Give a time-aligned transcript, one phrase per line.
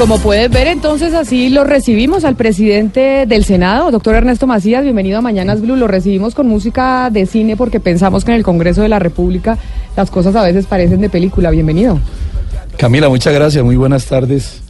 [0.00, 4.82] como puedes ver, entonces así lo recibimos al presidente del Senado, doctor Ernesto Macías.
[4.82, 5.76] Bienvenido a Mañanas Blue.
[5.76, 9.58] Lo recibimos con música de cine porque pensamos que en el Congreso de la República
[9.98, 11.50] las cosas a veces parecen de película.
[11.50, 12.00] Bienvenido.
[12.78, 13.62] Camila, muchas gracias.
[13.62, 14.62] Muy buenas tardes.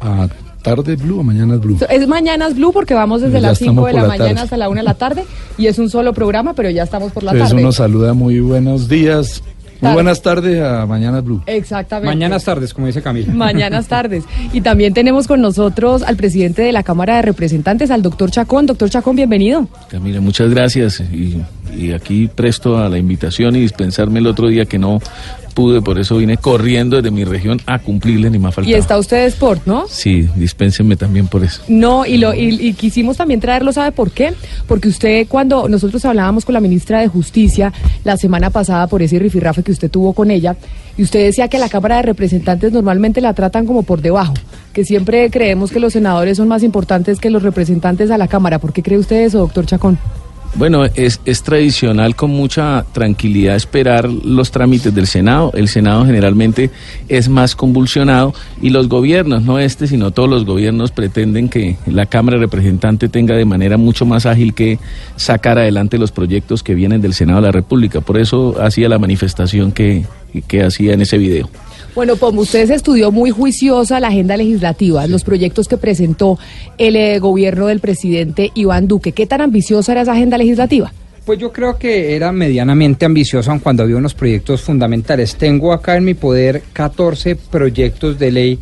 [0.00, 0.28] A
[0.62, 1.76] tarde Blue o Mañanas Blue.
[1.90, 4.56] Es Mañanas Blue porque vamos desde Ya las 5 estamos de la, la mañana hasta
[4.56, 5.24] la 1 de la tarde
[5.58, 7.62] y es un solo programa, pero ya estamos por la Entonces tarde.
[7.62, 9.42] uno saluda muy buenos días.
[9.82, 11.42] Muy buenas tardes a Mañanas Blue.
[11.46, 12.06] Exactamente.
[12.06, 13.32] Mañanas tardes, como dice Camila.
[13.34, 14.24] Mañanas tardes.
[14.52, 18.66] Y también tenemos con nosotros al presidente de la Cámara de Representantes, al doctor Chacón.
[18.66, 19.66] Doctor Chacón, bienvenido.
[19.88, 21.42] Camila, muchas gracias y,
[21.76, 25.00] y aquí presto a la invitación y dispensarme el otro día que no
[25.54, 28.78] pude, por eso vine corriendo desde mi región a cumplirle ni más Y faltaba.
[28.78, 29.84] está usted de Sport, ¿no?
[29.86, 31.60] Sí, dispénsenme también por eso.
[31.68, 34.32] No, y, lo, y, y quisimos también traerlo, ¿sabe por qué?
[34.66, 37.70] Porque usted, cuando nosotros hablábamos con la ministra de Justicia
[38.02, 40.56] la semana pasada por ese rifirrafe que usted tuvo con ella,
[40.96, 44.32] y usted decía que la Cámara de Representantes normalmente la tratan como por debajo,
[44.72, 48.58] que siempre creemos que los senadores son más importantes que los representantes a la Cámara.
[48.58, 49.98] ¿Por qué cree usted eso, doctor Chacón?
[50.54, 55.50] Bueno, es, es tradicional con mucha tranquilidad esperar los trámites del Senado.
[55.54, 56.70] El Senado generalmente
[57.08, 62.04] es más convulsionado y los gobiernos, no este, sino todos los gobiernos pretenden que la
[62.04, 64.78] Cámara de Representantes tenga de manera mucho más ágil que
[65.16, 68.02] sacar adelante los proyectos que vienen del Senado de la República.
[68.02, 70.04] Por eso hacía la manifestación que,
[70.40, 71.50] que hacía en ese video.
[71.94, 76.38] Bueno, como usted se estudió muy juiciosa la agenda legislativa, los proyectos que presentó
[76.78, 80.90] el eh, gobierno del presidente Iván Duque, ¿qué tan ambiciosa era esa agenda legislativa?
[81.26, 85.36] Pues yo creo que era medianamente ambicioso aun cuando había unos proyectos fundamentales.
[85.36, 88.58] Tengo acá en mi poder 14 proyectos de ley,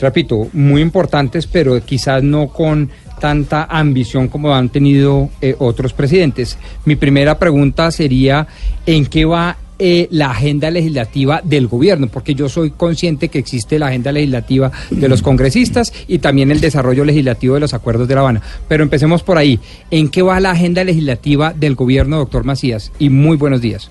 [0.00, 2.90] repito, muy importantes, pero quizás no con
[3.20, 6.56] tanta ambición como han tenido eh, otros presidentes.
[6.86, 8.48] Mi primera pregunta sería,
[8.86, 12.06] ¿en qué va eh, la agenda legislativa del gobierno?
[12.08, 16.60] Porque yo soy consciente que existe la agenda legislativa de los congresistas y también el
[16.60, 18.42] desarrollo legislativo de los acuerdos de La Habana.
[18.68, 19.58] Pero empecemos por ahí.
[19.90, 22.92] ¿En qué va la agenda legislativa del gobierno, doctor Macías?
[22.98, 23.90] Y muy buenos días.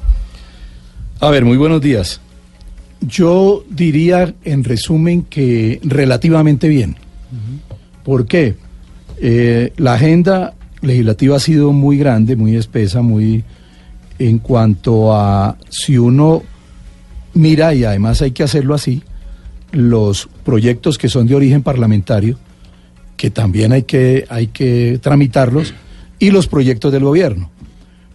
[1.20, 2.22] A ver, muy buenos días.
[3.02, 6.98] Yo diría, en resumen, que relativamente bien.
[8.04, 8.56] ¿Por qué?
[9.20, 13.44] Eh, la agenda legislativa ha sido muy grande, muy espesa, muy
[14.20, 16.44] en cuanto a si uno
[17.34, 19.02] mira, y además hay que hacerlo así,
[19.72, 22.38] los proyectos que son de origen parlamentario,
[23.18, 25.74] que también hay que, hay que tramitarlos,
[26.20, 27.50] y los proyectos del gobierno.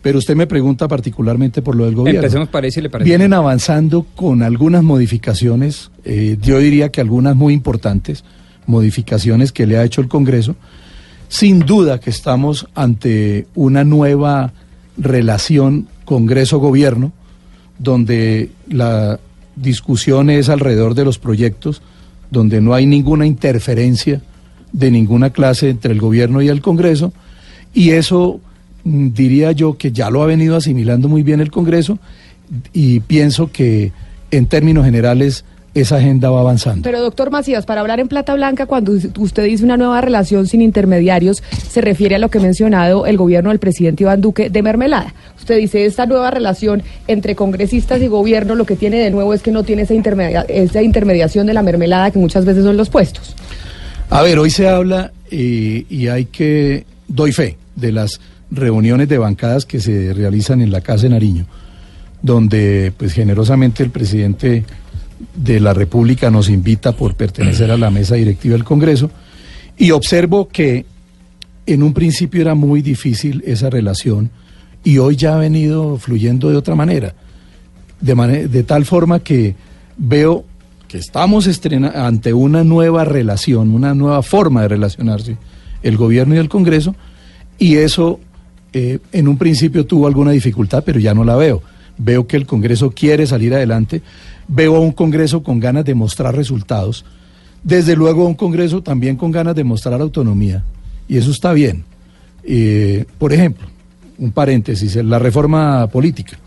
[0.02, 2.20] Pero usted me pregunta particularmente por lo del gobierno.
[2.20, 3.08] Empecemos ahí, si le parece.
[3.08, 8.22] Vienen avanzando con algunas modificaciones, eh, yo diría que algunas muy importantes,
[8.66, 10.56] modificaciones que le ha hecho el Congreso.
[11.28, 14.52] Sin duda que estamos ante una nueva
[14.98, 17.12] relación Congreso-Gobierno,
[17.78, 19.18] donde la
[19.56, 21.82] discusión es alrededor de los proyectos,
[22.30, 24.22] donde no hay ninguna interferencia
[24.72, 27.12] de ninguna clase entre el Gobierno y el Congreso,
[27.72, 28.40] y eso
[28.84, 31.98] mm, diría yo que ya lo ha venido asimilando muy bien el Congreso,
[32.72, 33.92] y pienso que
[34.30, 35.44] en términos generales
[35.74, 36.82] esa agenda va avanzando.
[36.82, 40.62] Pero doctor Macías, para hablar en plata blanca, cuando usted dice una nueva relación sin
[40.62, 44.62] intermediarios, se refiere a lo que ha mencionado el gobierno del presidente Iván Duque de
[44.62, 45.12] mermelada.
[45.36, 49.42] Usted dice, esta nueva relación entre congresistas y gobierno lo que tiene de nuevo es
[49.42, 52.88] que no tiene esa, intermedia- esa intermediación de la mermelada que muchas veces son los
[52.88, 53.34] puestos.
[54.10, 58.20] A ver, hoy se habla eh, y hay que, doy fe, de las
[58.50, 61.46] reuniones de bancadas que se realizan en la Casa de Nariño,
[62.22, 64.64] donde pues generosamente el presidente
[65.34, 69.10] de la República nos invita por pertenecer a la mesa directiva del Congreso
[69.76, 70.86] y observo que
[71.66, 74.30] en un principio era muy difícil esa relación
[74.82, 77.14] y hoy ya ha venido fluyendo de otra manera,
[78.00, 79.54] de, tal forma que
[79.96, 80.44] veo
[80.88, 81.48] que estamos
[81.94, 85.38] ante una nueva relación, una nueva forma de relacionarse
[85.82, 86.94] el gobierno y el Congreso
[87.58, 88.20] y eso
[88.72, 91.62] eh, en un principio tuvo alguna dificultad, pero ya no la veo.
[91.96, 94.02] Veo que el Congreso quiere salir adelante,
[94.48, 97.04] veo a un Congreso con ganas de mostrar resultados,
[97.62, 100.62] desde luego a un Congreso también con ganas de mostrar autonomía,
[101.08, 101.84] y eso está bien.
[102.42, 103.66] Eh, por ejemplo,
[104.18, 106.38] un paréntesis, la reforma política.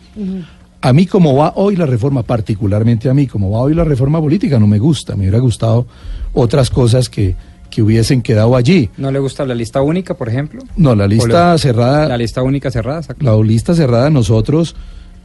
[0.82, 4.20] A mí como va hoy la reforma, particularmente a mí como va hoy la reforma
[4.22, 5.88] política, no me gusta, me hubiera gustado
[6.34, 7.36] otras cosas que,
[7.72, 8.90] que hubiesen quedado allí.
[8.98, 10.62] ¿No le gusta la lista única, por ejemplo?
[10.76, 13.26] No, la lista ¿O le- cerrada, La lista única cerrada, exacto.
[13.26, 14.76] la lista cerrada nosotros,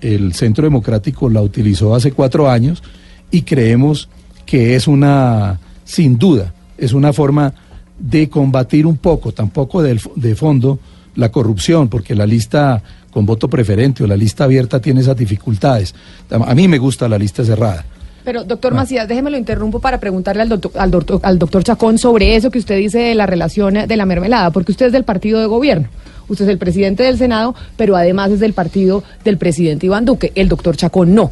[0.02, 2.82] el Centro Democrático la utilizó hace cuatro años
[3.30, 4.08] y creemos
[4.44, 7.54] que es una, sin duda, es una forma
[7.98, 10.78] de combatir un poco, tampoco de fondo,
[11.14, 15.94] la corrupción, porque la lista con voto preferente o la lista abierta tiene esas dificultades.
[16.30, 17.84] A mí me gusta la lista cerrada.
[18.24, 21.98] Pero, doctor Macías, déjeme lo interrumpo para preguntarle al doctor, al, doctor, al doctor Chacón
[21.98, 25.04] sobre eso que usted dice de la relación de la mermelada, porque usted es del
[25.04, 25.88] partido de gobierno.
[26.28, 30.32] Usted es el presidente del Senado, pero además es del partido del presidente Iván Duque.
[30.34, 31.30] El doctor Chacón no.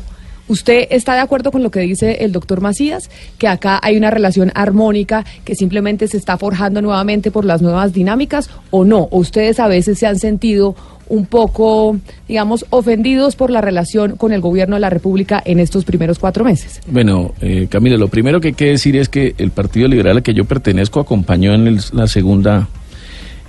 [0.50, 3.08] ¿Usted está de acuerdo con lo que dice el doctor Macías?
[3.38, 7.92] Que acá hay una relación armónica que simplemente se está forjando nuevamente por las nuevas
[7.92, 9.06] dinámicas o no?
[9.12, 10.74] ¿O ustedes a veces se han sentido
[11.08, 15.84] un poco, digamos, ofendidos por la relación con el gobierno de la República en estos
[15.84, 16.80] primeros cuatro meses?
[16.88, 20.22] Bueno, eh, Camila, lo primero que hay que decir es que el Partido Liberal al
[20.24, 22.68] que yo pertenezco acompañó en la segunda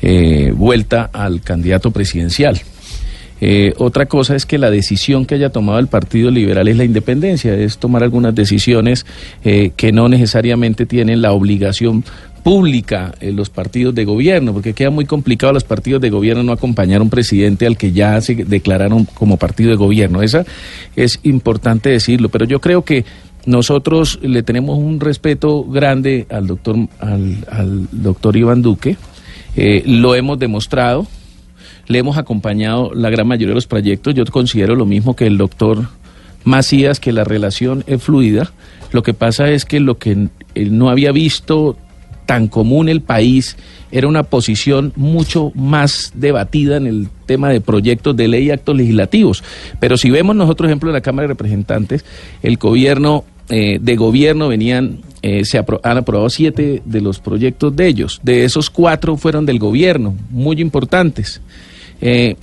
[0.01, 2.61] eh, vuelta al candidato presidencial.
[3.43, 6.83] Eh, otra cosa es que la decisión que haya tomado el Partido Liberal es la
[6.83, 9.05] independencia, es tomar algunas decisiones
[9.43, 12.03] eh, que no necesariamente tienen la obligación
[12.43, 16.51] pública en los partidos de gobierno, porque queda muy complicado los partidos de gobierno no
[16.51, 20.21] acompañar a un presidente al que ya se declararon como partido de gobierno.
[20.21, 20.45] Esa
[20.95, 23.05] es importante decirlo, pero yo creo que
[23.45, 28.97] nosotros le tenemos un respeto grande al doctor, al doctor Iván Duque,
[29.55, 31.07] eh, lo hemos demostrado,
[31.87, 34.13] le hemos acompañado la gran mayoría de los proyectos.
[34.13, 35.87] Yo considero lo mismo que el doctor
[36.43, 38.51] Macías, que la relación es fluida.
[38.91, 41.77] Lo que pasa es que lo que no había visto
[42.25, 43.57] tan común el país
[43.91, 48.75] era una posición mucho más debatida en el tema de proyectos de ley y actos
[48.75, 49.43] legislativos.
[49.79, 52.05] Pero si vemos nosotros, ejemplo, en la Cámara de Representantes,
[52.41, 57.85] el gobierno eh, de gobierno venían, eh, se han aprobado siete de los proyectos de
[57.85, 58.21] ellos.
[58.23, 61.41] De esos cuatro fueron del gobierno, muy importantes.
[61.99, 62.37] Eh,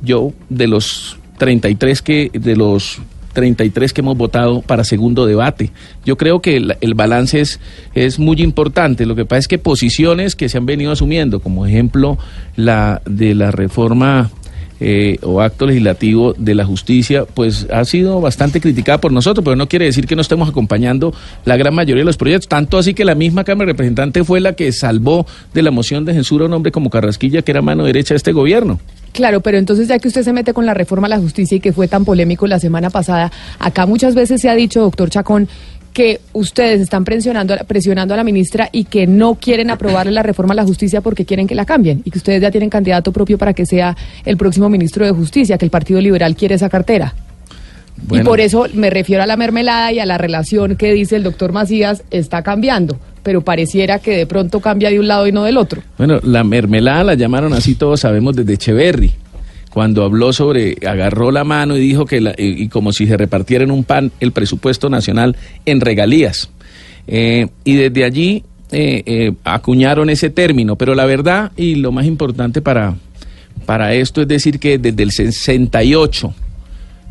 [0.00, 3.00] yo de los 33 que de los
[3.32, 5.72] 33 que hemos votado para segundo debate.
[6.04, 7.58] Yo creo que el, el balance es,
[7.94, 9.06] es muy importante.
[9.06, 12.16] Lo que pasa es que posiciones que se han venido asumiendo, como ejemplo
[12.54, 14.30] la de la reforma
[14.84, 19.54] eh, o acto legislativo de la justicia, pues ha sido bastante criticada por nosotros, pero
[19.54, 21.14] no quiere decir que no estemos acompañando
[21.44, 22.48] la gran mayoría de los proyectos.
[22.48, 25.24] Tanto así que la misma Cámara de Representantes fue la que salvó
[25.54, 28.16] de la moción de censura a un hombre como Carrasquilla, que era mano derecha de
[28.16, 28.80] este gobierno.
[29.12, 31.60] Claro, pero entonces ya que usted se mete con la reforma a la justicia y
[31.60, 33.30] que fue tan polémico la semana pasada,
[33.60, 35.48] acá muchas veces se ha dicho, doctor Chacón,
[35.92, 40.52] que ustedes están presionando, presionando a la ministra y que no quieren aprobarle la reforma
[40.52, 43.38] a la justicia porque quieren que la cambien y que ustedes ya tienen candidato propio
[43.38, 47.14] para que sea el próximo ministro de Justicia, que el Partido Liberal quiere esa cartera.
[48.10, 51.22] Y por eso me refiero a la mermelada y a la relación que dice el
[51.22, 55.44] doctor Macías está cambiando, pero pareciera que de pronto cambia de un lado y no
[55.44, 55.82] del otro.
[55.98, 59.12] Bueno, la mermelada la llamaron así, todos sabemos, desde Echeverry,
[59.72, 63.16] cuando habló sobre, agarró la mano y dijo que, la- y, y como si se
[63.16, 66.50] repartiera en un pan el presupuesto nacional en regalías.
[67.06, 72.06] Eh, y desde allí eh, eh, acuñaron ese término, pero la verdad y lo más
[72.06, 72.94] importante para,
[73.66, 76.34] para esto es decir que desde el 68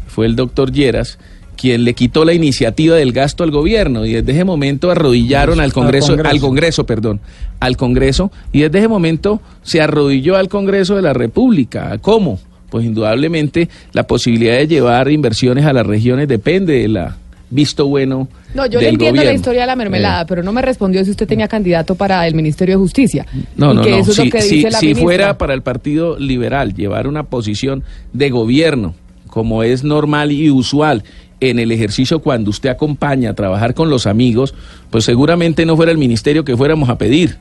[0.07, 1.17] fue el doctor Lleras
[1.57, 5.71] quien le quitó la iniciativa del gasto al gobierno y desde ese momento arrodillaron al
[5.73, 6.29] Congreso, Congreso.
[6.31, 7.19] al Congreso, perdón,
[7.59, 11.97] al Congreso y desde ese momento se arrodilló al Congreso de la República.
[11.99, 12.39] ¿Cómo?
[12.71, 17.17] Pues indudablemente la posibilidad de llevar inversiones a las regiones depende de la
[17.53, 20.61] visto bueno No, yo le entiendo la historia de la mermelada, Eh, pero no me
[20.61, 23.25] respondió si usted tenía candidato para el Ministerio de Justicia.
[23.57, 23.97] No, Y no, que no.
[23.97, 25.03] Eso es Si, lo que si- dice la si ministra.
[25.03, 27.83] fuera para el Partido Liberal llevar una posición
[28.13, 28.95] de gobierno,
[29.27, 31.03] como es normal y usual
[31.41, 34.53] en el ejercicio cuando usted acompaña a trabajar con los amigos,
[34.89, 37.35] pues seguramente no fuera el ministerio que fuéramos a pedir.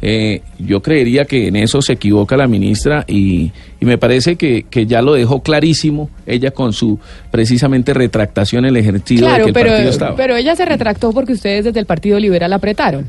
[0.00, 3.50] Eh, yo creería que en eso se equivoca la ministra y,
[3.80, 7.00] y me parece que, que ya lo dejó clarísimo ella con su
[7.32, 10.14] precisamente retractación en el ejercicio de Claro, que el pero, partido estaba.
[10.16, 13.06] pero ella se retractó porque ustedes desde el Partido Liberal apretaron.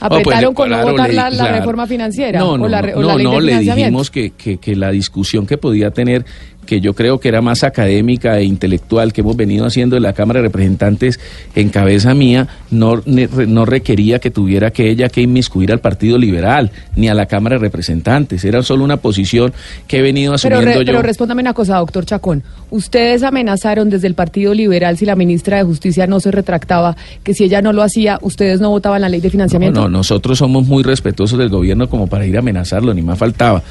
[0.00, 2.68] No, pues, Apretaron con no claro, votar le- la, la reforma financiera No, o no,
[2.68, 5.44] la, no, o la no, ley no, de le dijimos que, que, que la discusión
[5.44, 6.24] que podía tener,
[6.68, 10.12] que yo creo que era más académica e intelectual que hemos venido haciendo en la
[10.12, 11.18] Cámara de Representantes
[11.54, 16.70] en cabeza mía, no, no requería que tuviera que ella que inmiscuir al Partido Liberal
[16.94, 18.44] ni a la Cámara de Representantes.
[18.44, 19.54] Era solo una posición
[19.86, 20.92] que he venido Pero, asumiendo re- yo.
[20.92, 22.42] pero respóndame una cosa, doctor Chacón.
[22.70, 27.32] Ustedes amenazaron desde el Partido Liberal si la ministra de Justicia no se retractaba, que
[27.32, 29.80] si ella no lo hacía, ustedes no votaban la ley de financiamiento.
[29.80, 33.18] No, no, nosotros somos muy respetuosos del gobierno como para ir a amenazarlo, ni más
[33.18, 33.62] faltaba.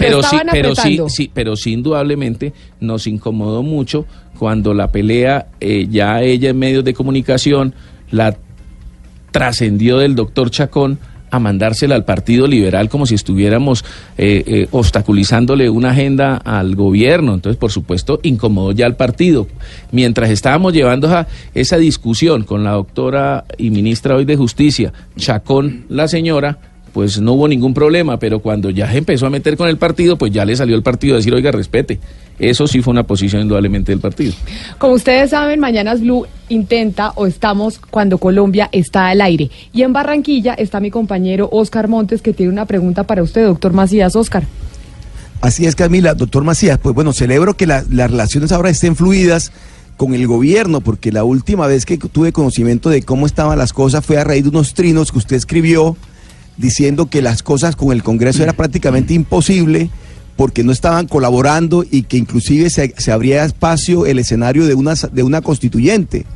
[0.00, 4.06] Pero sí, pero sí, sí, pero sí indudablemente nos incomodó mucho
[4.38, 7.74] cuando la pelea eh, ya ella en medios de comunicación
[8.10, 8.36] la
[9.30, 10.98] trascendió del doctor Chacón
[11.30, 13.84] a mandársela al Partido Liberal como si estuviéramos
[14.16, 17.34] eh, eh, obstaculizándole una agenda al gobierno.
[17.34, 19.48] Entonces, por supuesto, incomodó ya al partido.
[19.90, 26.06] Mientras estábamos llevando esa discusión con la doctora y ministra hoy de Justicia, Chacón, la
[26.06, 26.58] señora,
[26.94, 30.16] pues no hubo ningún problema, pero cuando ya se empezó a meter con el partido,
[30.16, 31.98] pues ya le salió el partido a decir, oiga, respete.
[32.38, 34.32] Eso sí fue una posición indudablemente del partido.
[34.78, 39.50] Como ustedes saben, Mañanas Blue intenta o estamos cuando Colombia está al aire.
[39.72, 43.72] Y en Barranquilla está mi compañero Oscar Montes que tiene una pregunta para usted, doctor
[43.72, 44.14] Macías.
[44.14, 44.44] Oscar.
[45.40, 46.14] Así es, Camila.
[46.14, 49.50] Doctor Macías, pues bueno, celebro que las relaciones ahora estén fluidas
[49.96, 54.06] con el gobierno, porque la última vez que tuve conocimiento de cómo estaban las cosas
[54.06, 55.96] fue a raíz de unos trinos que usted escribió
[56.56, 59.90] diciendo que las cosas con el Congreso era prácticamente imposible
[60.36, 64.94] porque no estaban colaborando y que inclusive se, se abría espacio el escenario de una,
[64.94, 66.26] de una constituyente.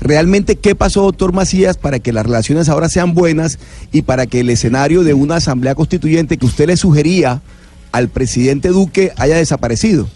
[0.00, 3.58] Realmente, ¿qué pasó, doctor Macías, para que las relaciones ahora sean buenas
[3.90, 7.42] y para que el escenario de una asamblea constituyente que usted le sugería
[7.90, 10.08] al presidente Duque haya desaparecido?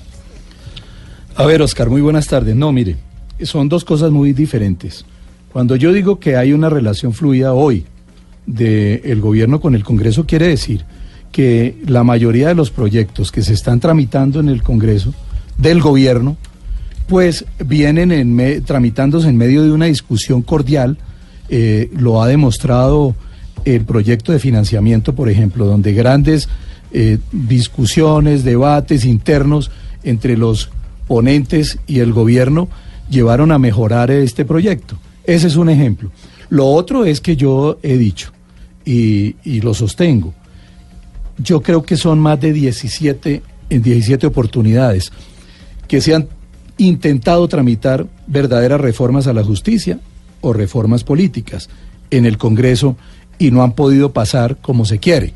[1.34, 2.54] A ver, Oscar, muy buenas tardes.
[2.54, 2.96] No, mire,
[3.42, 5.04] son dos cosas muy diferentes.
[5.52, 7.84] Cuando yo digo que hay una relación fluida hoy
[8.46, 10.84] del gobierno con el Congreso, quiere decir
[11.30, 15.14] que la mayoría de los proyectos que se están tramitando en el Congreso
[15.58, 16.36] del gobierno,
[17.08, 20.98] pues vienen en tramitándose en medio de una discusión cordial.
[21.48, 23.14] Eh, lo ha demostrado
[23.64, 26.48] el proyecto de financiamiento, por ejemplo, donde grandes
[26.92, 29.70] eh, discusiones, debates internos
[30.04, 30.70] entre los
[31.06, 32.68] ponentes y el gobierno
[33.10, 34.96] llevaron a mejorar este proyecto.
[35.24, 36.10] Ese es un ejemplo.
[36.52, 38.30] Lo otro es que yo he dicho,
[38.84, 40.34] y, lo sostengo,
[41.38, 45.10] yo creo que son más de 17, en 17 oportunidades
[45.88, 46.28] que se han
[46.76, 49.98] intentado tramitar verdaderas reformas a la justicia
[50.42, 51.70] o reformas políticas
[52.10, 52.98] en el Congreso
[53.38, 55.32] y no han podido pasar como se quiere.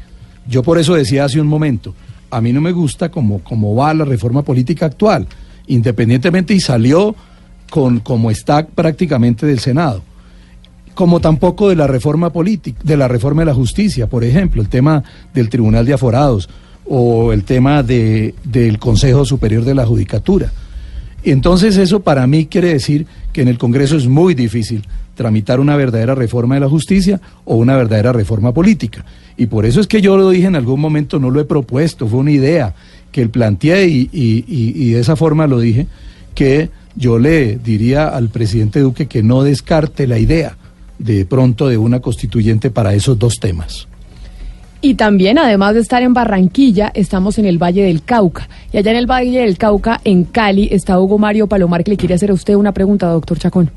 [0.47, 1.95] Yo por eso decía hace un momento,
[2.31, 5.27] a mí no me gusta cómo, cómo va la reforma política actual
[5.67, 7.17] independientemente y salió
[7.71, 10.03] con como está prácticamente del Senado.
[10.97, 14.71] Como tampoco de la reforma política, de la reforma de la justicia, por ejemplo, el
[14.71, 16.49] tema del Tribunal de Aforados
[16.87, 20.51] o el tema de, del Consejo Superior de la Judicatura.
[21.23, 24.85] Entonces eso para mí quiere decir que en el Congreso es muy difícil
[25.15, 29.05] tramitar una verdadera reforma de la justicia o una verdadera reforma política.
[29.37, 32.09] Y por eso es que yo lo dije en algún momento, no lo he propuesto,
[32.09, 32.75] fue una idea
[33.13, 35.89] que él planteé y, de esa forma lo dije,
[36.35, 40.57] que yo le diría al presidente Duque que no descarte la idea
[40.99, 43.87] de pronto de una constituyente para esos dos temas.
[44.81, 48.49] Y también, además de estar en Barranquilla, estamos en el Valle del Cauca.
[48.73, 51.97] Y allá en el Valle del Cauca, en Cali, está Hugo Mario Palomar, que le
[51.97, 53.71] quiere hacer a usted una pregunta, doctor Chacón.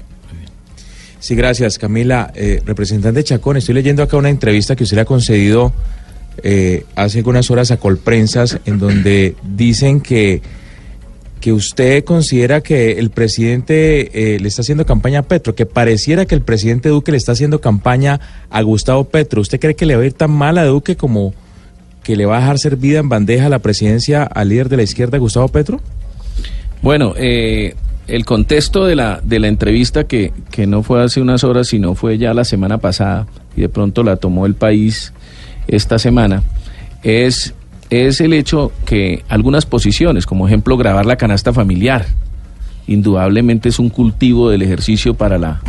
[1.19, 2.31] Sí, gracias, Camila.
[2.35, 5.73] Eh, representante Chacón, estoy leyendo acá una entrevista que usted le ha concedido
[6.43, 10.41] eh, hace algunas horas a Colprensas, en donde dicen que,
[11.39, 16.25] que usted considera que el presidente eh, le está haciendo campaña a Petro, que pareciera
[16.25, 18.19] que el presidente Duque le está haciendo campaña
[18.49, 19.41] a Gustavo Petro.
[19.41, 21.33] ¿Usted cree que le va a ir tan mal a Duque como
[22.03, 25.17] que le va a dejar servida en bandeja la presidencia al líder de la izquierda,
[25.17, 25.79] Gustavo Petro?
[26.81, 27.75] Bueno, eh,
[28.07, 31.95] el contexto de la, de la entrevista que, que no fue hace unas horas, sino
[31.95, 35.13] fue ya la semana pasada, y de pronto la tomó el país
[35.67, 36.43] esta semana
[37.03, 37.53] es,
[37.89, 42.05] es el hecho que algunas posiciones, como ejemplo grabar la canasta familiar,
[42.87, 45.61] indudablemente es un cultivo del ejercicio para la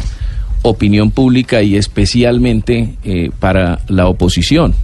[0.63, 4.75] opinión pública y especialmente eh, para la oposición.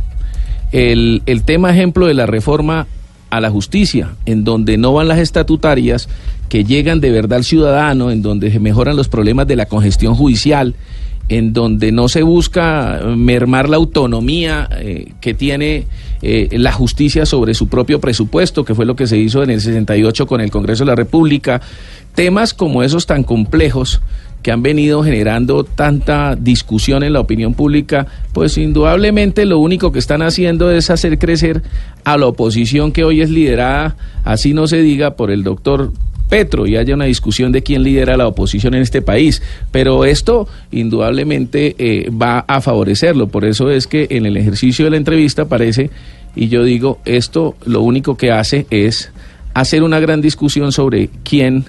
[0.73, 2.87] El, el tema ejemplo de la reforma
[3.31, 6.09] a la justicia, en donde no van las estatutarias
[6.49, 10.15] que llegan de verdad al ciudadano, en donde se mejoran los problemas de la congestión
[10.15, 10.75] judicial,
[11.29, 15.87] en donde no se busca mermar la autonomía eh, que tiene
[16.23, 19.61] eh, la justicia sobre su propio presupuesto, que fue lo que se hizo en el
[19.61, 21.61] 68 con el Congreso de la República,
[22.15, 24.01] temas como esos tan complejos
[24.43, 29.99] que han venido generando tanta discusión en la opinión pública, pues indudablemente lo único que
[29.99, 31.63] están haciendo es hacer crecer
[32.05, 35.93] a la oposición que hoy es liderada, así no se diga, por el doctor
[36.29, 39.43] Petro y haya una discusión de quién lidera la oposición en este país.
[39.71, 43.29] Pero esto indudablemente eh, va a favorecerlo.
[43.29, 45.91] Por eso es que en el ejercicio de la entrevista parece,
[46.35, 49.11] y yo digo, esto lo único que hace es
[49.55, 51.65] hacer una gran discusión sobre quién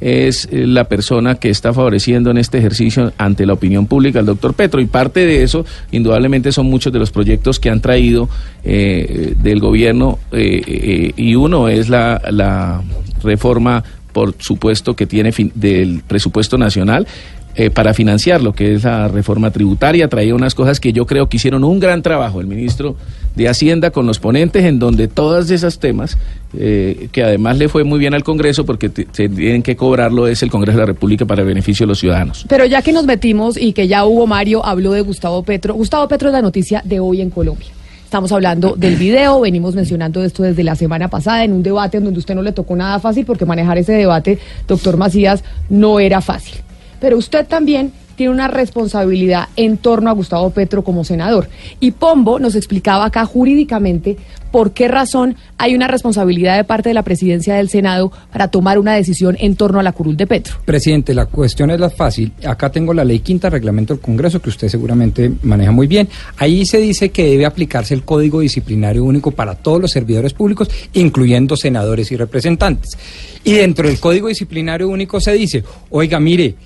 [0.00, 4.26] es eh, la persona que está favoreciendo en este ejercicio ante la opinión pública el
[4.26, 4.80] doctor Petro.
[4.80, 8.28] Y parte de eso, indudablemente, son muchos de los proyectos que han traído
[8.64, 12.82] eh, del gobierno y uno es la
[13.22, 17.06] reforma por supuesto, que tiene del presupuesto nacional.
[17.54, 21.28] Eh, para financiar lo que es la reforma tributaria, traía unas cosas que yo creo
[21.28, 22.94] que hicieron un gran trabajo el ministro
[23.34, 26.16] de Hacienda con los ponentes, en donde todos esos temas,
[26.56, 30.50] eh, que además le fue muy bien al Congreso, porque tienen que cobrarlo, es el
[30.50, 32.46] Congreso de la República para el beneficio de los ciudadanos.
[32.48, 36.06] Pero ya que nos metimos y que ya hubo Mario, habló de Gustavo Petro, Gustavo
[36.06, 37.70] Petro es la noticia de hoy en Colombia.
[38.08, 42.04] Estamos hablando del video, venimos mencionando esto desde la semana pasada en un debate en
[42.04, 46.22] donde usted no le tocó nada fácil porque manejar ese debate, doctor Macías, no era
[46.22, 46.54] fácil.
[47.02, 51.48] Pero usted también tiene una responsabilidad en torno a Gustavo Petro como senador.
[51.78, 54.16] Y Pombo nos explicaba acá jurídicamente
[54.50, 58.80] por qué razón hay una responsabilidad de parte de la presidencia del Senado para tomar
[58.80, 60.56] una decisión en torno a la curul de Petro.
[60.64, 62.32] Presidente, la cuestión es la fácil.
[62.44, 66.08] Acá tengo la ley quinta, reglamento del Congreso, que usted seguramente maneja muy bien.
[66.38, 70.68] Ahí se dice que debe aplicarse el Código Disciplinario Único para todos los servidores públicos,
[70.92, 72.98] incluyendo senadores y representantes.
[73.44, 76.56] Y dentro del Código Disciplinario Único se dice, oiga, mire,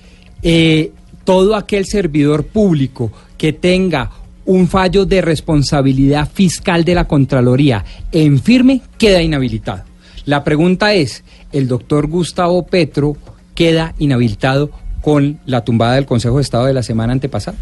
[0.41, 0.91] eh,
[1.23, 4.11] todo aquel servidor público que tenga
[4.45, 9.83] un fallo de responsabilidad fiscal de la Contraloría en firme queda inhabilitado.
[10.25, 13.17] La pregunta es, ¿el doctor Gustavo Petro
[13.55, 17.57] queda inhabilitado con la tumbada del Consejo de Estado de la semana antepasada?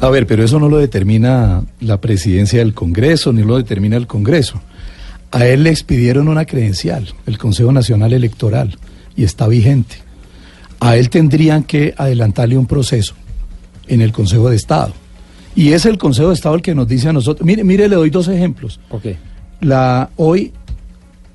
[0.00, 4.06] A ver, pero eso no lo determina la presidencia del Congreso, ni lo determina el
[4.06, 4.60] Congreso.
[5.30, 8.78] A él le expidieron una credencial, el Consejo Nacional Electoral,
[9.16, 10.03] y está vigente.
[10.84, 13.14] A él tendrían que adelantarle un proceso
[13.86, 14.92] en el Consejo de Estado.
[15.56, 17.46] Y es el Consejo de Estado el que nos dice a nosotros.
[17.46, 18.78] Mire, mire le doy dos ejemplos.
[19.62, 20.52] La, hoy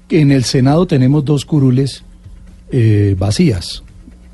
[0.10, 2.03] en el Senado tenemos dos curules
[2.72, 3.84] eh, vacías,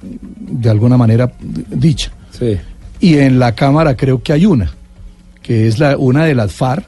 [0.02, 2.12] de alguna manera dicha.
[2.38, 2.58] Sí.
[3.00, 4.74] Y en la Cámara creo que hay una,
[5.42, 6.86] que es la, una de las FARC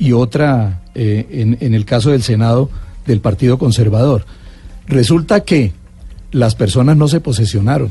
[0.00, 2.70] y otra, eh, en, en el caso del Senado,
[3.06, 4.26] del Partido Conservador.
[4.88, 5.72] Resulta que
[6.32, 7.90] las personas no se posesionaron.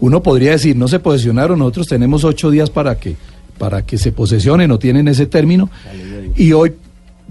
[0.00, 3.16] Uno podría decir, no se posesionaron, nosotros tenemos ocho días para que,
[3.58, 5.70] para que se posesionen o tienen ese término.
[6.36, 6.72] Y hoy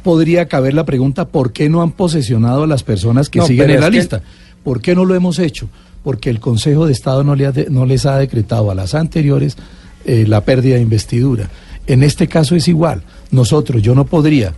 [0.04, 3.70] podría caber la pregunta, ¿por qué no han posesionado a las personas que No, siguen
[3.72, 4.22] en la que- lista?
[4.64, 5.70] ¿Por qué no lo hemos hecho?
[6.04, 8.94] Porque el Consejo de Estado no, le ha de- no les ha decretado a las
[8.96, 9.58] anteriores
[10.06, 11.50] eh, la pérdida de investidura.
[11.88, 13.02] En este caso es igual.
[13.32, 14.54] Nosotros, yo no podría,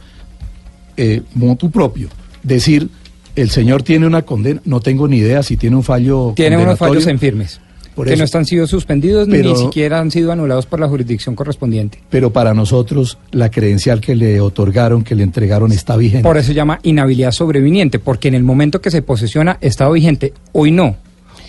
[0.98, 2.10] eh, motu propio,
[2.44, 2.90] decir,
[3.36, 6.78] el señor tiene una condena, no tengo ni idea si tiene un fallo Tiene unos
[6.78, 7.60] fallos en firmes.
[7.96, 8.22] Por que eso.
[8.22, 12.00] no están sido suspendidos Pero- ni siquiera han sido anulados por la jurisdicción correspondiente.
[12.10, 16.24] Pero para nosotros la credencial que le otorgaron, que le entregaron, está vigente.
[16.24, 20.34] Por eso se llama inhabilidad sobreviniente, porque en el momento que se posesiona estaba vigente,
[20.54, 20.96] hoy no.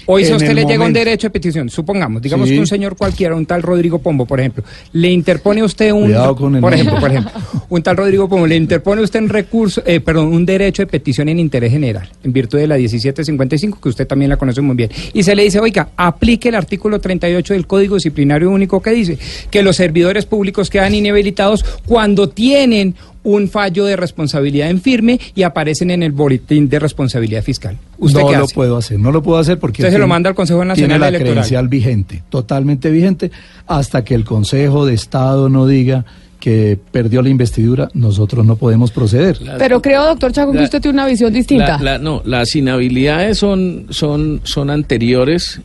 [0.06, 2.54] Hoy si a usted le llega un derecho de petición, supongamos, digamos Sí.
[2.54, 6.04] que un señor cualquiera, un tal Rodrigo Pombo, por ejemplo, le interpone a usted un,
[6.04, 7.32] Cuidado con el por ejemplo, por ejemplo,
[7.68, 10.86] un tal Rodrigo Pombo, le interpone a usted un recurso, eh, perdón, un derecho de
[10.86, 14.76] petición en interés general, en virtud de la 1755, que usted también la conoce muy
[14.76, 18.90] bien, y se le dice, oiga, aplique el artículo 38 del Código Disciplinario Único que
[18.90, 19.18] dice
[19.50, 25.42] que los servidores públicos quedan inhabilitados cuando tienen un fallo de responsabilidad en firme y
[25.44, 27.78] aparecen en el boletín de responsabilidad fiscal.
[27.98, 30.28] ¿Usted no qué lo puedo hacer, no lo puedo hacer porque Usted se lo manda
[30.28, 31.32] al Consejo Nacional tiene la Electoral.
[31.34, 33.30] credencial vigente, totalmente vigente,
[33.66, 36.04] hasta que el Consejo de Estado no diga
[36.40, 39.38] que perdió la investidura, nosotros no podemos proceder.
[39.58, 41.78] Pero creo, doctor Chacón, que usted tiene una visión distinta.
[41.78, 45.60] La- la- no, las inhabilidades son, son, son anteriores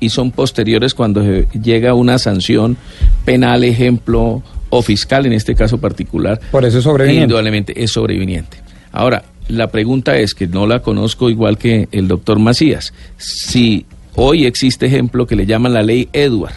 [0.00, 2.76] y son posteriores cuando se llega una sanción
[3.24, 6.40] penal, ejemplo, o fiscal en este caso particular.
[6.50, 7.24] Por eso es sobreviniente.
[7.24, 8.58] Indudablemente es sobreviniente.
[8.92, 14.46] Ahora, la pregunta es, que no la conozco igual que el doctor Macías, si hoy
[14.46, 16.54] existe ejemplo que le llaman la ley Edward,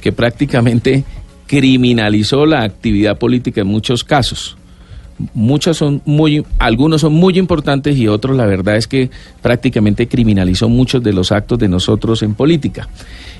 [0.00, 1.04] que prácticamente
[1.46, 4.56] criminalizó la actividad política en muchos casos.
[5.32, 10.68] Muchos son muy, algunos son muy importantes y otros la verdad es que prácticamente criminalizó
[10.68, 12.86] muchos de los actos de nosotros en política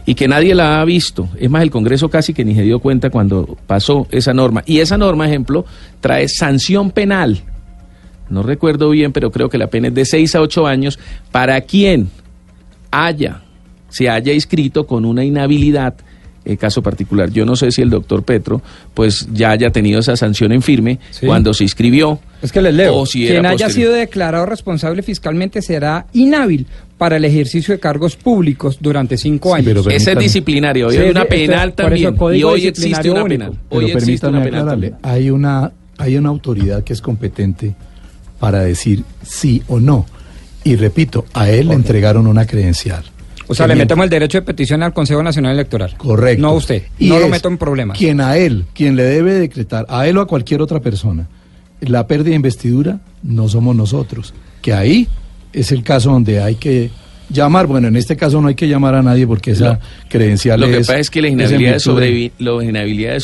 [0.07, 1.29] y que nadie la ha visto.
[1.39, 4.63] Es más, el Congreso casi que ni se dio cuenta cuando pasó esa norma.
[4.65, 5.67] Y esa norma, ejemplo,
[6.01, 7.43] trae sanción penal.
[8.31, 10.99] No recuerdo bien, pero creo que la pena es de 6 a 8 años
[11.31, 12.09] para quien
[12.91, 13.43] haya,
[13.89, 15.95] se haya inscrito con una inhabilidad,
[16.47, 17.31] eh, caso particular.
[17.31, 18.63] Yo no sé si el doctor Petro,
[18.95, 21.27] pues ya haya tenido esa sanción en firme Sí.
[21.27, 22.21] cuando se inscribió.
[22.41, 22.95] Es que les leo.
[22.97, 23.73] O si Quien haya posterior.
[23.73, 29.55] sido declarado responsable fiscalmente será inhábil para el ejercicio de cargos públicos durante cinco Sí,
[29.57, 29.65] años.
[29.67, 30.23] pero Esa es Permítame.
[30.25, 32.15] disciplinaria, hoy Sí, hay una penal eso, también.
[32.35, 33.39] Y hoy existe Disciplinario una Único.
[33.45, 33.59] penal.
[33.69, 35.15] Pero existe una permítame penal aclararle, también.
[35.21, 37.75] hay una, hay una autoridad que es competente
[38.39, 40.07] para decir sí o no.
[40.65, 43.05] Y repito, a él le entregaron una credencial.
[43.49, 45.95] O sea, le metemos el derecho de petición al Consejo Nacional Electoral.
[45.97, 46.43] Correcto.
[46.43, 46.83] No a usted.
[46.99, 47.99] Y no lo meto en problemas.
[47.99, 51.29] Quien a él, quien le debe decretar, a él o a cualquier otra persona,
[51.81, 54.35] la pérdida de investidura, no somos nosotros.
[54.63, 55.09] Que ahí
[55.53, 56.91] es el caso donde hay que
[57.31, 57.67] llamar.
[57.67, 60.67] Bueno, en este caso no hay que llamar a nadie porque esa Lo- credencial Lo
[60.67, 60.87] que es.
[60.87, 63.21] pasa es que la inhabilidad, de la inhabilidad de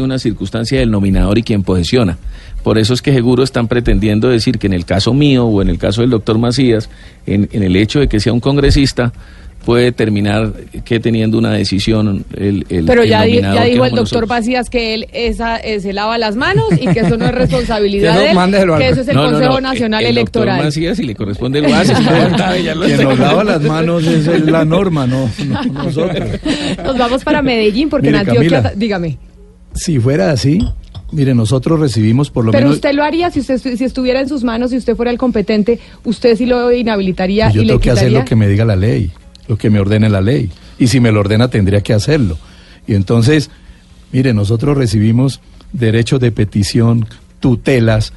[0.00, 2.18] es una circunstancia del nominador y quien posesiona.
[2.62, 5.68] Por eso es que seguro están pretendiendo decir que en el caso mío o en
[5.70, 6.90] el caso del doctor Macías,
[7.26, 9.12] en, en el hecho de que sea un congresista,
[9.64, 10.52] puede terminar
[10.84, 14.26] que teniendo una decisión el, el Pero el ya, nominador ya dijo el doctor.
[14.26, 18.18] Macías que él esa, eh, se lava las manos y que eso no es responsabilidad
[18.18, 20.64] de él, que eso es el No, no, Consejo no, Nacional el doctor Electoral.
[20.64, 23.04] Macías, si le corresponde el si lo Quien sé.
[23.04, 26.28] nos lava las manos es el- la norma, no, no nosotros.
[26.82, 28.72] Nos vamos para Medellín porque Mire, en Antioquia, Camila.
[28.76, 29.18] dígame.
[29.74, 30.58] Si fuera así,
[31.12, 32.76] mire, nosotros recibimos por lo Pero menos...
[32.76, 35.78] usted lo haría si usted si estuviera en sus manos, si usted fuera el competente,
[36.04, 38.18] usted sí lo inhabilitaría Pues yo y le tengo que hacer quitaría.
[38.20, 39.10] lo que me diga la ley,
[39.50, 40.48] lo que me ordene la ley.
[40.78, 42.38] Y si me lo ordena, tendría que hacerlo.
[42.86, 43.50] Y entonces,
[44.12, 45.40] mire, nosotros recibimos
[45.72, 47.04] derechos de petición,
[47.40, 48.12] tutelas.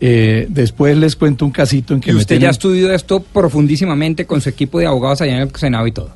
[0.00, 3.20] eh, después les cuento un casito en que Y me usted ya tienen- estudió esto
[3.20, 6.10] profundísimamente con su equipo de abogados allá en el Senado y todo.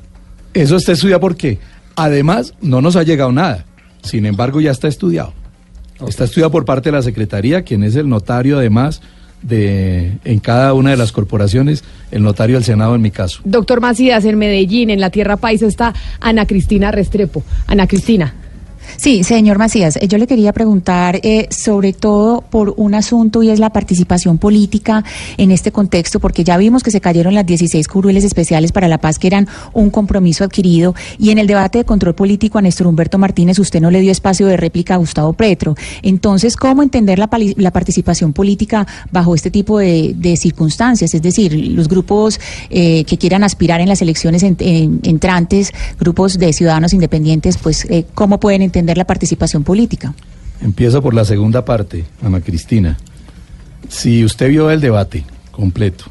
[0.53, 1.59] Eso está estudiado porque
[1.97, 3.65] además no nos ha llegado nada.
[4.01, 5.33] Sin embargo, ya está estudiado.
[6.07, 9.01] Está estudiado por parte de la Secretaría, quien es el notario además
[9.43, 13.41] de en cada una de las corporaciones, el notario del Senado en mi caso.
[13.43, 17.43] Doctor Macías, en Medellín, en la Tierra Paisa, está Ana Cristina Restrepo.
[17.67, 18.33] Ana Cristina.
[18.97, 23.49] Sí, señor Macías, eh, yo le quería preguntar eh, sobre todo por un asunto y
[23.49, 25.03] es la participación política
[25.37, 28.99] en este contexto, porque ya vimos que se cayeron las 16 curules especiales para la
[28.99, 32.87] paz, que eran un compromiso adquirido, y en el debate de control político a Néstor
[32.87, 35.75] Humberto Martínez usted no le dio espacio de réplica a Gustavo Petro.
[36.01, 41.13] Entonces, ¿cómo entender la, la participación política bajo este tipo de, de circunstancias?
[41.13, 46.37] Es decir, los grupos eh, que quieran aspirar en las elecciones en- en- entrantes, grupos
[46.37, 50.13] de ciudadanos independientes, pues, eh, ¿cómo pueden entender la participación política?
[50.61, 52.97] Empiezo por la segunda parte, Ana Cristina.
[53.89, 56.05] Si usted vio el debate completo,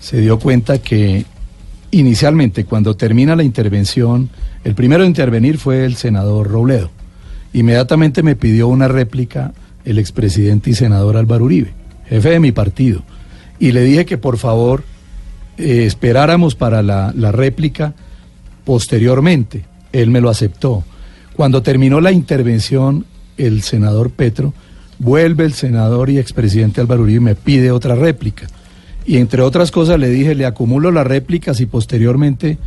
[0.00, 1.24] se dio cuenta que
[1.90, 4.30] inicialmente cuando termina la intervención,
[4.64, 6.90] el primero en intervenir fue el senador Robledo.
[7.52, 9.52] Inmediatamente me pidió una réplica
[9.84, 11.72] el expresidente y senador Álvaro Uribe,
[12.08, 13.02] jefe de mi partido,
[13.58, 14.84] y le dije que por favor
[15.58, 17.94] eh, esperáramos para la réplica
[18.64, 19.64] posteriormente.
[19.92, 20.84] Él me lo aceptó.
[21.36, 24.52] Cuando terminó la intervención, el senador Petro,
[24.98, 28.46] vuelve el senador y expresidente Álvaro Uribe y me pide otra réplica.
[29.06, 32.58] Y entre otras cosas le dije, le acumulo las réplicas y posteriormente,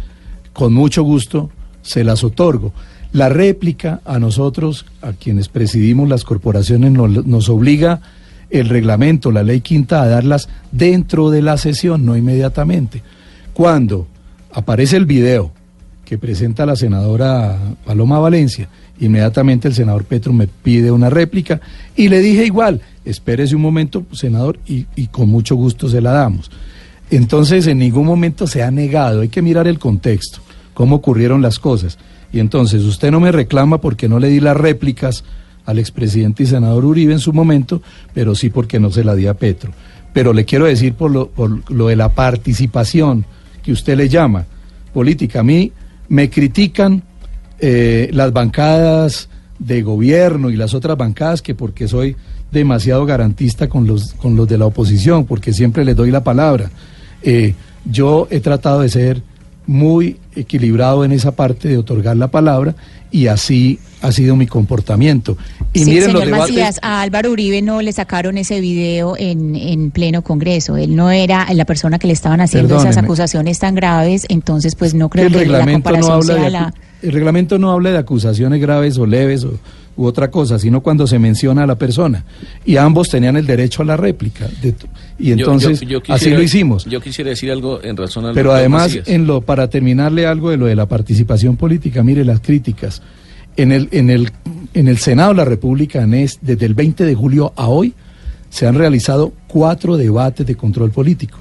[0.52, 1.52] con mucho gusto,
[1.84, 2.74] se las otorgo.
[3.12, 8.02] La réplica a nosotros, a quienes presidimos las corporaciones, nos, nos obliga
[8.50, 13.04] el reglamento, la ley quinta, a darlas dentro de la sesión, no inmediatamente.
[13.54, 14.08] Cuando
[14.52, 15.52] aparece el video
[16.18, 18.68] presenta la senadora Paloma Valencia,
[19.00, 21.62] inmediatamente el senador Petro me pide una réplica
[21.96, 26.12] y le dije igual, espérese un momento, senador, y, y con mucho gusto se la
[26.12, 26.52] damos.
[27.12, 30.40] Entonces, en ningún momento se ha negado, hay que mirar el contexto,
[30.74, 31.98] cómo ocurrieron las cosas.
[32.32, 35.24] Y entonces, usted no me reclama porque no le di las réplicas
[35.66, 37.82] al expresidente y senador Uribe en su momento,
[38.14, 39.72] pero sí porque no se la di a Petro.
[40.14, 43.26] Pero le quiero decir por lo, por lo de la participación
[43.64, 44.46] que usted le llama
[44.94, 45.40] política.
[45.40, 45.72] A mí
[46.14, 47.02] me critican
[47.58, 52.16] eh, las bancadas de gobierno y las otras bancadas que porque soy
[52.52, 56.70] demasiado garantista con los, con los de la oposición, porque siempre les doy la palabra.
[57.24, 59.24] Eh, yo he tratado de ser
[59.66, 62.76] muy equilibrado en esa parte de otorgar la palabra
[63.12, 65.38] y así ha sido mi comportamiento.
[65.72, 66.56] Y Sí, miren señor los debates.
[66.56, 70.78] Macías, a Álvaro Uribe no le sacaron ese video en, en pleno Congreso.
[70.78, 73.06] Él no era la persona que le estaban haciendo esas Perdóneme.
[73.06, 76.44] acusaciones tan graves, entonces pues no creo el que la reglamento no comparación habla sea
[76.44, 76.74] de la...
[77.02, 79.54] el reglamento no habla de acusaciones graves o leves o,
[79.96, 82.26] u otra cosa, sino cuando se menciona a la persona.
[82.66, 84.48] Y ambos tenían el derecho a la réplica.
[84.62, 84.74] de
[85.20, 86.86] y entonces yo- yo así quisiera- lo hicimos.
[86.86, 90.58] Yo quisiera decir algo en razón al Pero además, en lo, para terminarle algo de
[90.58, 93.02] lo de la participación política, mire las críticas.
[93.56, 94.32] En el, en el,
[94.74, 97.94] en el Senado de la República, en es- desde el 20 de julio a hoy,
[98.50, 101.38] se han realizado cuatro debates de control político.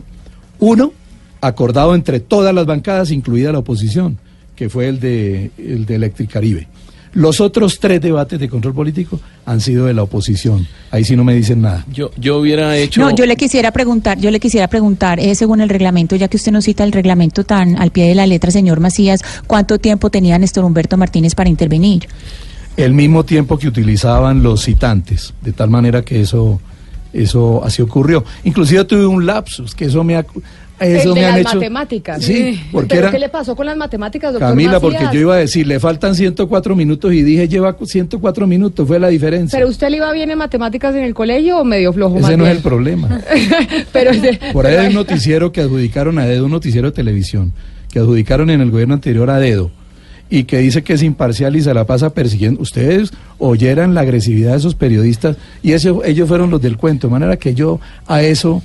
[0.59, 0.93] Uno,
[1.41, 4.19] acordado entre todas las bancadas, incluida la oposición,
[4.55, 6.69] que fue el de, el de Electricaribe.
[7.14, 10.66] Los otros tres debates de control político han sido de la oposición.
[10.90, 11.85] Ahí sí no me dicen nada.
[11.92, 13.01] Yo, yo hubiera hecho...
[13.01, 16.37] No, yo le quisiera preguntar, yo le quisiera preguntar, eh, según el reglamento, ya que
[16.37, 20.11] usted nos cita el reglamento tan al pie de la letra, señor Macías, ¿cuánto tiempo
[20.11, 22.09] tenía Néstor Humberto Martínez para intervenir?
[22.77, 26.61] el mismo tiempo que utilizaban los citantes, de tal manera que eso,
[27.12, 28.25] eso así ocurrió.
[28.44, 30.25] Inclusive tuve un lapsus, que eso me ha,
[30.87, 31.55] eso el de me han las hecho.
[31.57, 32.25] matemáticas.
[32.25, 35.35] Sí, porque ¿Pero era qué le pasó con las matemáticas, doctor Camila, porque yo iba
[35.35, 39.59] a decir, le faltan 104 minutos y dije lleva 104 minutos, fue la diferencia.
[39.59, 42.47] ¿Pero usted le iba bien en matemáticas en el colegio o medio flojo Ese no
[42.47, 43.21] es el problema.
[43.92, 47.53] pero ese- Por ahí hay un noticiero que adjudicaron a dedo, un noticiero de televisión,
[47.90, 49.71] que adjudicaron en el gobierno anterior a dedo,
[50.31, 52.62] y que dice que es imparcial y se la pasa persiguiendo.
[52.62, 57.37] Ustedes oyeran la agresividad de esos periodistas, y ellos fueron los del cuento, de manera
[57.37, 58.62] que yo a eso,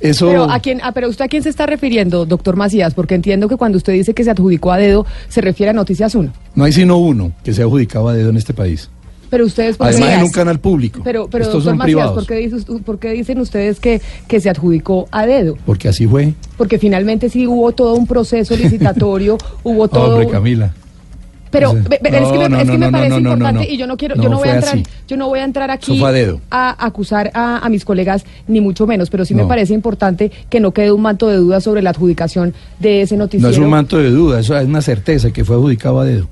[0.00, 3.14] Eso, Pero, ¿a quién, ah, pero usted a quién se está refiriendo, doctor Macías, porque
[3.16, 6.32] entiendo que cuando usted dice que se adjudicó a dedo, se refiere a Noticias 1.
[6.54, 8.90] no hay sino uno que se ha adjudicado a dedo en este país.
[9.30, 9.76] Pero ustedes...
[9.76, 11.00] ¿por Además en un canal público.
[11.04, 12.14] Pero, pero Estos doctor son Macías, privados.
[12.14, 15.56] ¿por qué, dice por qué dicen ustedes que, que se adjudicó a dedo?
[15.66, 16.34] Porque así fue.
[16.56, 20.14] Porque finalmente sí hubo todo un proceso licitatorio, hubo todo...
[20.14, 20.74] Hombre, Camila.
[21.50, 23.32] Pero, No es que me, No, es no, que me no, no, parece no, no,
[23.32, 23.72] importante no.
[23.72, 24.82] y yo no quiero, No, yo no voy a entrar, así.
[25.08, 26.00] yo no voy a entrar aquí
[26.50, 29.48] a acusar a, a mis colegas ni mucho menos, pero sí me No.
[29.48, 33.24] parece importante que no quede un manto de duda sobre la adjudicación de ese No
[33.24, 33.50] noticiero.
[33.50, 36.28] es un manto de duda, eso es una certeza que fue adjudicado a dedo.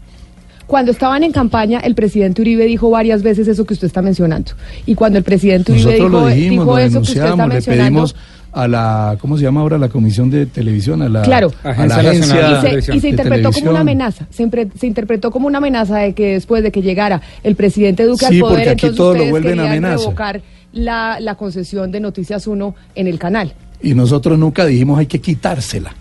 [0.66, 4.50] Cuando estaban en campaña, el presidente Uribe dijo varias veces eso que usted está mencionando.
[4.84, 7.36] Y cuando el presidente Uribe Nosotros dijo, lo dijimos, dijo lo eso que usted está
[7.36, 8.16] le mencionando, pedimos
[8.56, 9.76] a la, ¿cómo se llama ahora?
[9.78, 11.52] La comisión de televisión, a la, Claro.
[11.62, 14.86] a la agencia de y se, y se interpretó como una amenaza, se, impre- se
[14.86, 18.40] interpretó como una amenaza de que después de que llegara el presidente Duque Sí, al
[18.40, 19.96] poder, aquí entonces todo lo vuelven querían amenaza.
[19.98, 20.40] revocar
[20.72, 23.52] la, la concesión de Noticias 1 en el canal.
[23.82, 25.94] Y nosotros nunca dijimos hay que quitársela,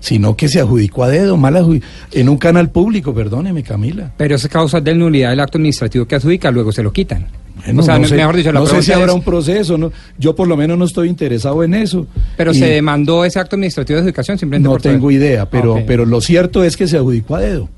[0.00, 1.80] sino que se adjudicó a dedo, mal
[2.12, 4.10] en un canal público, perdóneme Camila.
[4.16, 7.26] Pero es causa de nulidad del acto administrativo que adjudica, luego se lo quitan.
[7.64, 9.22] Bueno, o sea, no me- sé, mejor dicho, la no sé si habrá es- un
[9.22, 9.92] proceso, ¿no?
[10.18, 12.06] yo por lo menos no estoy interesado en eso.
[12.36, 15.74] Pero Y se demandó ese acto administrativo de adjudicación simplemente No por tengo idea, pero,
[15.74, 15.82] Ok.
[15.86, 17.68] pero lo cierto es que se adjudicó a dedo.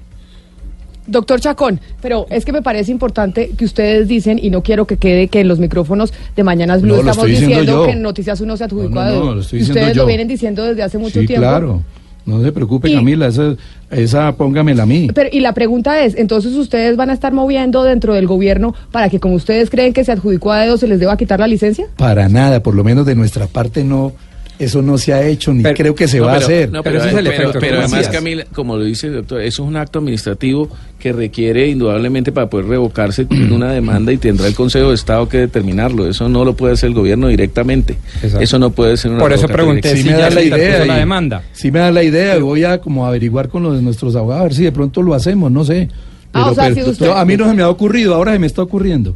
[1.04, 4.98] Doctor Chacón, pero es que me parece importante que ustedes dicen, y no quiero que
[4.98, 8.56] quede que en los micrófonos de Mañanas Blue No, estamos diciendo que en Noticias 1
[8.56, 9.24] se adjudicó No, no, a dedo.
[9.24, 10.02] no, lo estoy Y diciendo ustedes yo.
[10.02, 11.42] lo vienen diciendo desde hace mucho sí, tiempo.
[11.42, 11.82] claro.
[12.24, 13.56] No se preocupe, Y- Camila, esa,
[13.90, 15.08] esa póngamela a mí.
[15.14, 19.08] Pero, y la pregunta es, entonces ustedes van a estar moviendo dentro del gobierno para
[19.08, 21.86] que como ustedes creen que se adjudicó a dedo, se les deba quitar la licencia?
[21.96, 24.12] Para nada, por lo menos de nuestra parte no,
[24.64, 26.70] eso no se ha hecho ni Pero- creo que se No, va pero- a hacer.
[26.70, 28.08] no, Pero pero, ese es el pero- efecto, pero además.
[28.08, 32.48] Camila, como lo dice el doctor, eso es un acto administrativo que requiere indudablemente para
[32.48, 36.08] poder revocarse una demanda y tendrá el Consejo de Estado que determinarlo.
[36.08, 37.96] Eso no lo puede hacer el gobierno directamente.
[38.22, 38.40] Exacto.
[38.40, 40.84] Eso no puede ser una Por eso pregunté si me ya da la idea.
[40.84, 41.42] la demanda.
[41.52, 44.40] Sí me da la idea y voy a como averiguar con los de nuestros abogados
[44.42, 45.88] a ver si de pronto lo hacemos, no sé.
[46.32, 48.38] Ah, o sea, si usted- no, a mí no se me ha ocurrido, ahora se
[48.38, 49.14] me está ocurriendo.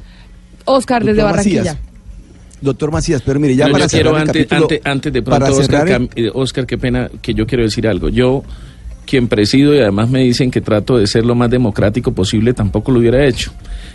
[0.65, 1.63] Oscar, desde Barranquilla.
[1.63, 1.77] Macías.
[2.61, 5.23] Doctor Macías, pero mire, ya No, para yo quiero el antes, capítulo, antes, antes de
[5.23, 8.09] pronto, para Oscar, cerrar eh, Oscar, qué pena que yo quiero decir algo.
[8.09, 8.42] Yo,
[9.05, 12.92] quien presido y además me dicen que trato de ser lo más democrático posible, tampoco
[12.92, 13.53] lo hubiera hecho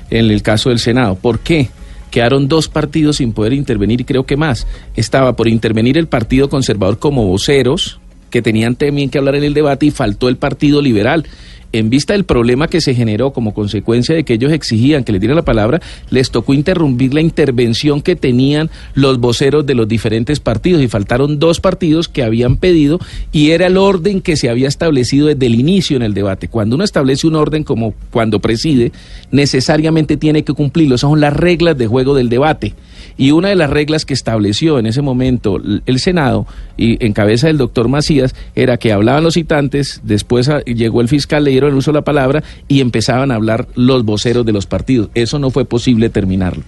[0.09, 1.15] en el caso del Senado.
[1.15, 1.69] ¿Por qué?
[2.11, 4.67] Quedaron dos partidos sin poder intervenir y creo que más.
[4.95, 7.99] Estaba por intervenir el Partido Conservador como voceros,
[8.31, 11.25] que tenían también que hablar en el debate, y faltó el Partido Liberal.
[11.73, 15.21] En vista del problema que se generó como consecuencia de que ellos exigían que les
[15.21, 20.41] diera la palabra, les tocó interrumpir la intervención que tenían los voceros de los diferentes
[20.41, 22.99] partidos y faltaron dos partidos que habían pedido
[23.31, 26.49] y era el orden que se había establecido desde el inicio en el debate.
[26.49, 28.91] Cuando uno establece un orden como cuando preside,
[29.31, 30.95] necesariamente tiene que cumplirlo.
[30.95, 32.73] Esas son las reglas de juego del debate.
[33.17, 36.47] Y una de las reglas que estableció en ese momento el Senado,
[36.77, 41.07] y en cabeza del doctor Macías, era que hablaban los citantes, después ah, llegó el
[41.07, 44.53] fiscal, le dieron el uso de la palabra y empezaban a hablar los voceros de
[44.53, 45.09] los partidos.
[45.13, 46.63] Eso no fue posible terminarlo.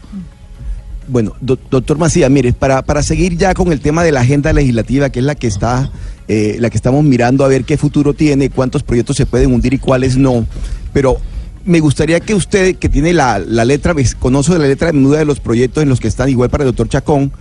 [1.08, 4.54] Bueno, do- doctor Macías, mire, para, para seguir ya con el tema de la agenda
[4.54, 5.92] legislativa, que es la que está,
[6.30, 9.74] eh, la que estamos mirando a ver qué futuro tiene, cuántos proyectos se pueden hundir
[9.74, 10.46] y cuáles no.
[10.94, 11.18] Pero
[11.66, 15.40] me gustaría que usted, que tiene la, la letra, conoce la letra menuda de los
[15.40, 17.32] proyectos en los que están, igual para el doctor Chacón,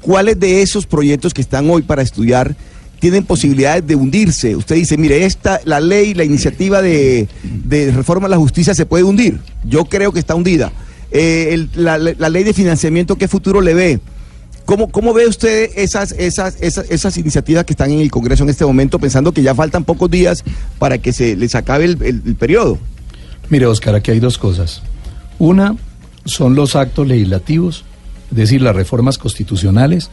[0.00, 2.54] cuáles de esos proyectos que están hoy para estudiar
[3.00, 4.56] tienen posibilidades de hundirse.
[4.56, 8.86] Usted dice, mire, esta, la ley, la iniciativa de, de reforma a la justicia se
[8.86, 9.40] puede hundir.
[9.64, 10.72] Yo creo que está hundida.
[11.10, 14.00] Eh, la ley de financiamiento, ¿qué futuro le ve?
[14.64, 18.48] ¿Cómo, cómo ve usted esas, esas, esas, esas iniciativas que están en el Congreso en
[18.48, 20.42] este momento, pensando que ya faltan pocos días
[20.78, 22.78] para que se les acabe el, el- el periodo?
[23.50, 24.82] Mire, Oscar, aquí hay dos cosas.
[25.38, 25.76] Una
[26.24, 27.84] son los actos legislativos,
[28.30, 30.10] es decir, las reformas constitucionales,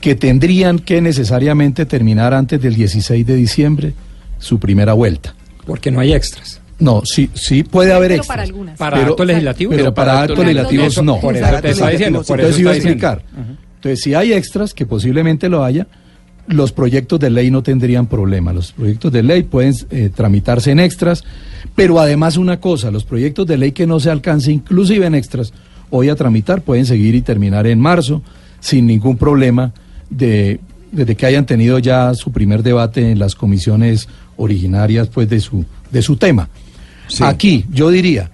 [0.00, 3.94] que tendrían que necesariamente terminar antes del 16 de diciembre
[4.38, 5.34] su primera vuelta.
[5.66, 6.60] Porque no hay extras.
[6.78, 8.34] No, sí, sí puede haber Pero extras.
[8.36, 8.78] para algunas.
[8.78, 9.72] Para Pero- actos legislativos.
[9.74, 11.20] Pero, Pero para, para actos legislativos Eso- no.
[11.20, 12.22] Por eso Para te estaba diciendo.
[12.22, 13.06] Por Entonces eso iba a diciendo.
[13.06, 13.24] explicar.
[13.74, 15.86] Entonces, si hay extras, que posiblemente lo haya,
[16.50, 18.52] los proyectos de ley no tendrían problema.
[18.52, 21.24] Los proyectos de ley pueden eh, tramitarse en extras,
[21.74, 25.52] pero además una cosa, los proyectos de ley que no se alcance inclusive en extras
[25.90, 28.22] hoy a tramitar pueden seguir y terminar en marzo
[28.60, 29.72] sin ningún problema
[30.08, 30.60] de
[30.92, 35.64] desde que hayan tenido ya su primer debate en las comisiones originarias pues de su
[35.90, 36.48] de su tema.
[37.06, 37.22] Sí.
[37.24, 38.30] Aquí yo diría,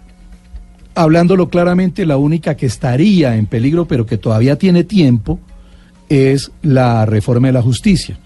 [0.95, 5.39] hablándolo claramente, la única que estaría en peligro, pero que todavía tiene tiempo,
[6.09, 8.19] es la reforma de la justicia,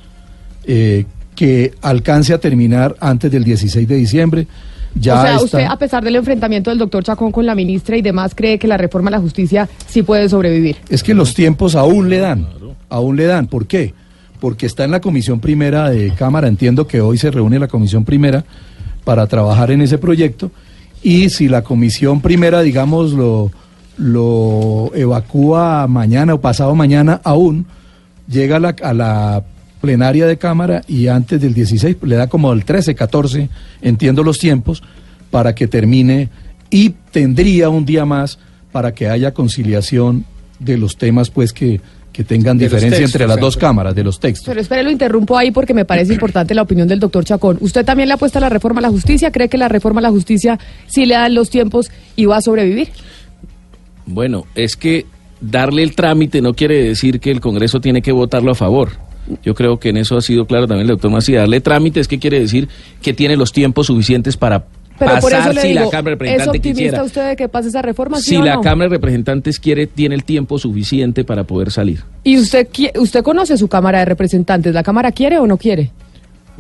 [0.65, 4.47] eh, que alcance a terminar antes del 16 de diciembre.
[4.95, 7.97] Ya o sea, está- usted, a pesar del enfrentamiento del doctor Chacón con la ministra
[7.97, 10.77] y demás, cree que la reforma a la justicia sí puede sobrevivir.
[10.89, 12.47] Es que los tiempos aún le dan,
[12.89, 13.47] aún le dan.
[13.47, 13.95] ¿Por qué?
[14.41, 18.07] porque está en la comisión primera de Cámara, entiendo que hoy se reúne la comisión
[18.07, 18.43] primera
[19.05, 20.51] para trabajar en ese proyecto,
[21.03, 23.13] y si la comisión primera, digamos,
[24.01, 27.67] lo, evacúa mañana o pasado mañana aún,
[28.29, 29.45] llega a la, a la
[29.81, 33.49] plenaria de Cámara y antes del 16 le da como el 13, 14,
[33.83, 34.83] entiendo los tiempos,
[35.31, 36.29] para que termine
[36.71, 38.39] y tendría un día más
[38.73, 40.25] para que haya conciliación
[40.59, 41.81] de los temas pues que,
[42.13, 44.47] que tengan De diferencia textos, entre las dos cámaras, de los textos.
[44.47, 47.59] Pero espere, lo interrumpo ahí porque me parece importante la opinión del doctor Chacón.
[47.61, 49.31] ¿Usted también le apuesta a la reforma a la justicia?
[49.31, 52.43] ¿Cree que la reforma a la justicia sí le dan los tiempos y va a
[52.43, 52.89] sobrevivir?
[54.11, 55.07] Bueno, es que
[55.41, 58.91] darle el trámite no quiere decir que el Congreso tiene que votarlo a favor.
[59.45, 61.43] Yo creo que en eso ha sido claro también el doctor Macías.
[61.43, 62.69] Darle trámite es que quiere decir
[63.01, 64.65] que tiene los tiempos suficientes para
[64.99, 67.05] Pero por eso pasar le si digo, la Cámara de ¿es Representantes optimista quisiera.
[67.05, 68.19] usted de que pase esa reforma?
[68.19, 68.61] ¿sí Si o la?
[68.61, 72.03] Cámara de Representantes quiere, tiene el tiempo suficiente para poder salir.
[72.25, 72.67] ¿Y usted,
[72.99, 74.75] usted conoce su Cámara de Representantes?
[74.75, 75.93] ¿La Cámara quiere o no quiere?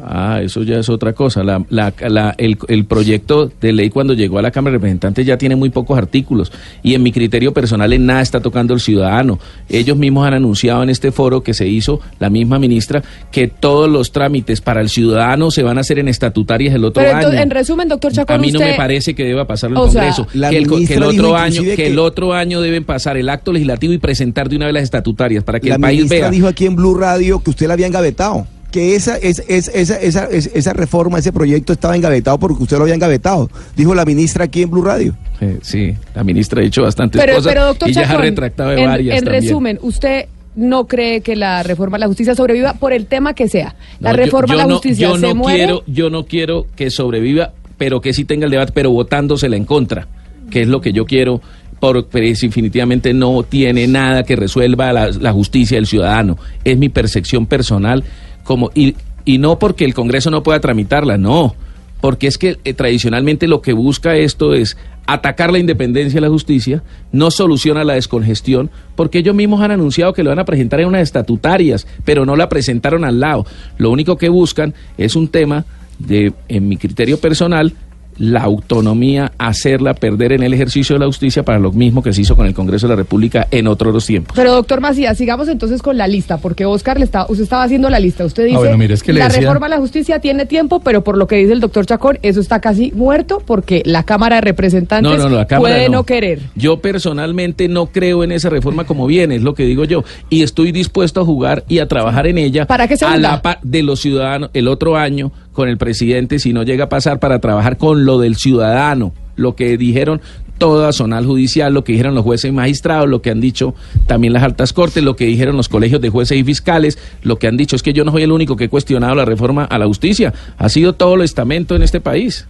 [0.02, 1.42] Ah, eso ya es otra cosa.
[1.44, 5.26] La, la- la- el, el proyecto de ley cuando llegó a la Cámara de Representantes
[5.26, 8.80] ya tiene muy pocos artículos y en mi criterio personal en nada está tocando el
[8.80, 9.38] ciudadano.
[9.68, 13.88] Ellos mismos han anunciado en este foro que se hizo, la misma ministra, que todos
[13.90, 17.40] los trámites para el ciudadano se van a hacer en estatutarias el otro Pero entonces,
[17.40, 17.42] año.
[17.44, 19.92] en resumen, doctor Chacón, a mí no usted- me parece que deba pasarlo O el
[19.92, 20.26] Congreso.
[20.34, 23.28] la que el, que ministra otro año, que, que- el otro año deben pasar el
[23.28, 26.18] acto legislativo y presentar de una vez las estatutarias para que la el país ministra
[26.20, 26.30] vea.
[26.30, 28.46] dijo aquí en Blue Radio que usted la había engavetado.
[28.70, 32.76] Que esa, es, es- esa, esa, es- esa reforma, ese proyecto estaba engavetado porque usted
[32.76, 33.50] lo había engavetado.
[33.76, 35.14] Dijo la ministra aquí en Blue Radio.
[35.40, 38.70] Eh, sí, la ministra ha dicho bastantes Pero, cosas pero doctor y ya ha retractado
[38.70, 39.42] de en, varias en también.
[39.42, 43.48] resumen, ¿usted no cree que la reforma a la justicia sobreviva por el tema que
[43.48, 43.74] sea?
[44.00, 45.58] La No, yo- reforma yo a la no- justicia yo se no muere.
[45.58, 49.64] quiero, yo no quiero que sobreviva, pero que sí tenga el debate, pero votándosela en
[49.64, 50.06] contra,
[50.50, 51.40] que es lo que yo quiero,
[51.80, 56.36] porque definitivamente no tiene nada que resuelva la, la justicia del ciudadano.
[56.62, 58.04] Es mi percepción personal,
[58.44, 61.54] como y, y no porque el Congreso no pueda tramitarla, no,
[62.00, 64.76] porque es que eh, tradicionalmente lo que busca esto es
[65.06, 70.12] atacar la independencia de la justicia, no soluciona la descongestión, porque ellos mismos han anunciado
[70.12, 73.44] que lo van a presentar en unas estatutarias, pero no la presentaron al lado.
[73.76, 75.64] Lo único que buscan es un tema
[75.98, 77.74] de, en mi criterio personal,
[78.20, 82.20] la autonomía, hacerla perder en el ejercicio de la justicia para lo mismo que se
[82.20, 84.36] hizo con el Congreso de la República en otros tiempos.
[84.36, 87.88] Pero doctor Macías, sigamos entonces con la lista, porque Oscar le está, usted estaba haciendo
[87.90, 88.24] la lista.
[88.24, 90.80] Usted dice, Ah, bueno, mire, es que la decía- reforma a la justicia tiene tiempo,
[90.80, 94.36] pero por lo que dice el doctor Chacón, eso está casi muerto porque la Cámara
[94.36, 95.96] de Representantes No, no, no, la Cámara puede no.
[95.98, 96.04] no.
[96.04, 96.40] querer.
[96.54, 100.42] Yo personalmente no creo en esa reforma como viene, es lo que digo yo, y
[100.42, 103.18] estoy dispuesto a jugar y a trabajar en ella ¿Para qué a segunda?
[103.18, 106.88] la par de los ciudadanos el otro año con el presidente si no llega a
[106.88, 110.22] pasar para trabajar con lo del ciudadano, lo que dijeron
[110.56, 113.74] toda zonal judicial, lo que dijeron los jueces y magistrados, lo que han dicho
[114.06, 117.46] también las altas cortes, lo que dijeron los colegios de jueces y fiscales, lo que
[117.46, 119.78] han dicho es que yo no soy el único que he cuestionado la reforma a
[119.78, 122.46] la justicia, ha sido todo el estamento en este país.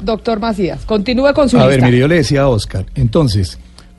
[0.00, 1.68] Doctor Macías, continúe con su A lista.
[1.68, 3.58] ver, mire, yo le decía a Oscar, entonces,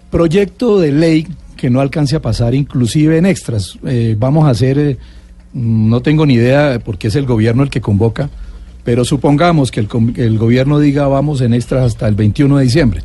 [0.09, 3.77] proyecto de ley que no alcance a pasar inclusive en extras.
[3.85, 4.97] Eh, vamos a hacer, eh,
[5.53, 8.29] no tengo ni idea porque es el gobierno el que convoca,
[8.83, 13.01] pero supongamos que el, el gobierno diga vamos en extras hasta el 21 de diciembre.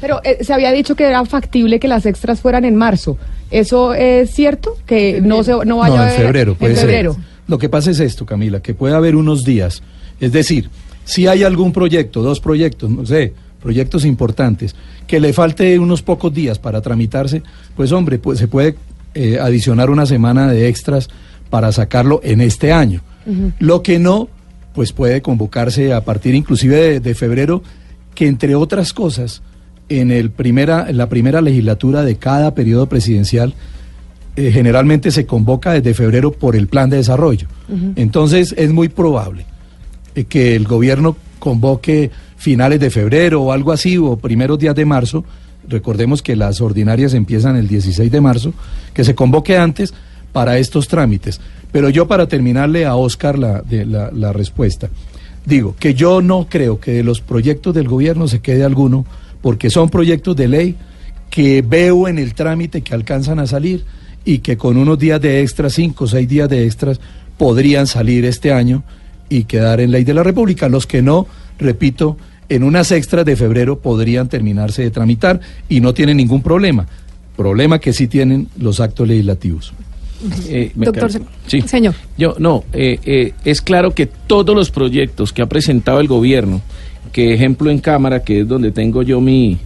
[0.00, 3.16] Pero eh, se había dicho que era factible que las extras fueran en marzo.
[3.50, 4.76] ¿Eso es cierto?
[4.86, 6.54] Que no se no vaya no, a en haber- febrero.
[6.56, 6.86] puede En ser.
[6.86, 7.16] febrero.
[7.46, 9.82] Lo que pasa es esto, Camila, que puede haber unos días.
[10.20, 10.70] Es decir,
[11.04, 13.32] si hay algún proyecto, dos proyectos, no sé,
[13.62, 14.74] proyectos importantes,
[15.06, 17.42] que le falte unos pocos días para tramitarse,
[17.76, 18.74] pues hombre, pues se puede
[19.14, 21.08] eh, adicionar una semana de extras
[21.50, 23.02] para sacarlo en este año.
[23.60, 24.28] Lo que no,
[24.74, 27.62] pues puede convocarse a partir inclusive de, de febrero,
[28.14, 29.42] que entre otras cosas,
[29.88, 33.54] en, el primera, en la primera legislatura de cada periodo presidencial,
[34.34, 37.48] eh, generalmente se convoca desde febrero por el plan de desarrollo.
[37.96, 39.44] Entonces es muy probable
[40.14, 44.86] eh, que el gobierno convoque finales de febrero o algo así, o primeros días de
[44.86, 45.24] marzo.
[45.68, 48.54] Recordemos que las ordinarias empiezan el 16 de marzo,
[48.94, 49.92] que se convoque antes
[50.32, 51.40] para estos trámites.
[51.72, 53.62] Pero yo para terminarle a Oscar la,
[54.12, 54.90] la respuesta,
[55.44, 59.06] digo que yo no creo que de los proyectos del gobierno se quede alguno,
[59.40, 60.76] porque son proyectos de ley
[61.30, 63.84] que veo en el trámite que alcanzan a salir
[64.24, 67.00] y que con unos días de extras, cinco o seis días de extras,
[67.38, 68.84] podrían salir este año
[69.28, 70.68] y quedar en ley de la República.
[70.68, 71.26] Los que no,
[71.58, 72.18] repito,
[72.48, 76.86] en unas extras de febrero podrían terminarse de tramitar y no tienen ningún problema.
[77.36, 79.72] Problema que sí tienen los actos legislativos.
[80.48, 81.10] Eh, Doctor,
[81.66, 81.94] señor.
[82.16, 86.60] Yo, no, eh, eh, es claro que todos los proyectos que ha presentado el gobierno,
[87.12, 89.58] que ejemplo en Cámara, que es donde tengo yo mi,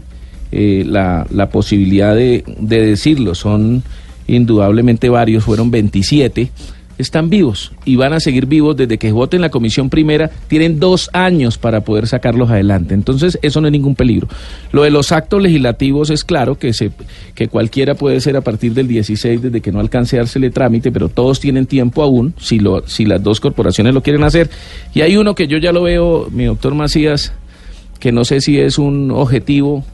[0.53, 3.83] eh, la, la posibilidad de, de decirlo, son
[4.27, 6.51] indudablemente varios, fueron 27,
[6.99, 10.31] están vivos y van a seguir vivos desde que voten la comisión primera.
[10.49, 12.95] Tienen dos años para poder sacarlos adelante.
[12.95, 14.29] Entonces, eso no es ningún peligro.
[14.73, 16.91] Lo de los actos legislativos es claro que, se,
[17.35, 20.91] que cualquiera puede ser a partir del 16, desde que no alcance a dársele trámite,
[20.91, 24.51] pero todos tienen tiempo aún, si, lo, si las dos corporaciones lo quieren hacer.
[24.95, 27.33] Y hay uno que yo ya lo veo, mi doctor Macías,
[28.01, 29.85] que no sé si es un objetivo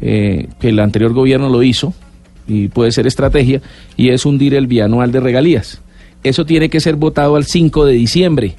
[0.00, 1.92] eh, que el anterior gobierno lo hizo
[2.46, 3.60] y puede ser estrategia,
[3.96, 5.82] y es hundir el bianual de regalías.
[6.24, 8.56] Eso tiene que ser votado al 5 de diciembre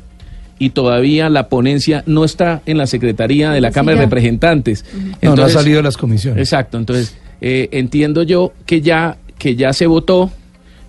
[0.60, 4.04] y todavía la ponencia no está en la Secretaría de la Sí, Cámara de.
[4.06, 4.86] Representantes.
[5.22, 6.40] No, no ha salido de las comisiones.
[6.40, 10.32] Exacto, entonces eh, entiendo yo que ya, que ya se votó,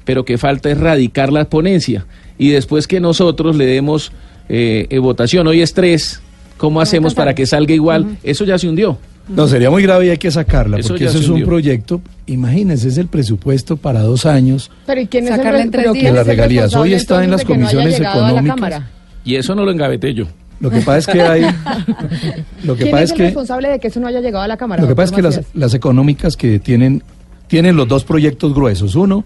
[0.04, 2.06] pero que falta es radicar la ponencia
[2.36, 4.12] y después que nosotros le demos
[4.48, 6.20] eh, eh, votación, hoy es tres,
[6.56, 8.18] ¿cómo hacemos para que salga igual?
[8.24, 8.98] Eso ya se hundió.
[9.30, 12.88] No, sería muy grave y hay que sacarla, Eso porque eso es un proyecto, imagínense,
[12.88, 16.14] es el presupuesto para dos años Pero ¿y quién es el, Sacarla en tres días.
[16.14, 16.74] las regalías.
[16.74, 18.56] Hoy está en las no comisiones la económicas.
[18.56, 18.90] Cámara?
[19.24, 20.26] Y eso no lo engaveté yo.
[20.60, 21.42] Lo que pasa es que hay...
[22.64, 23.22] Lo que ¿Quién pasa es el que...
[23.24, 24.82] responsable de que eso no haya llegado a la Cámara?
[24.82, 27.02] Lo que pasa es que las, las económicas que tienen,
[27.46, 28.94] tienen los dos proyectos gruesos.
[28.94, 29.24] Uno,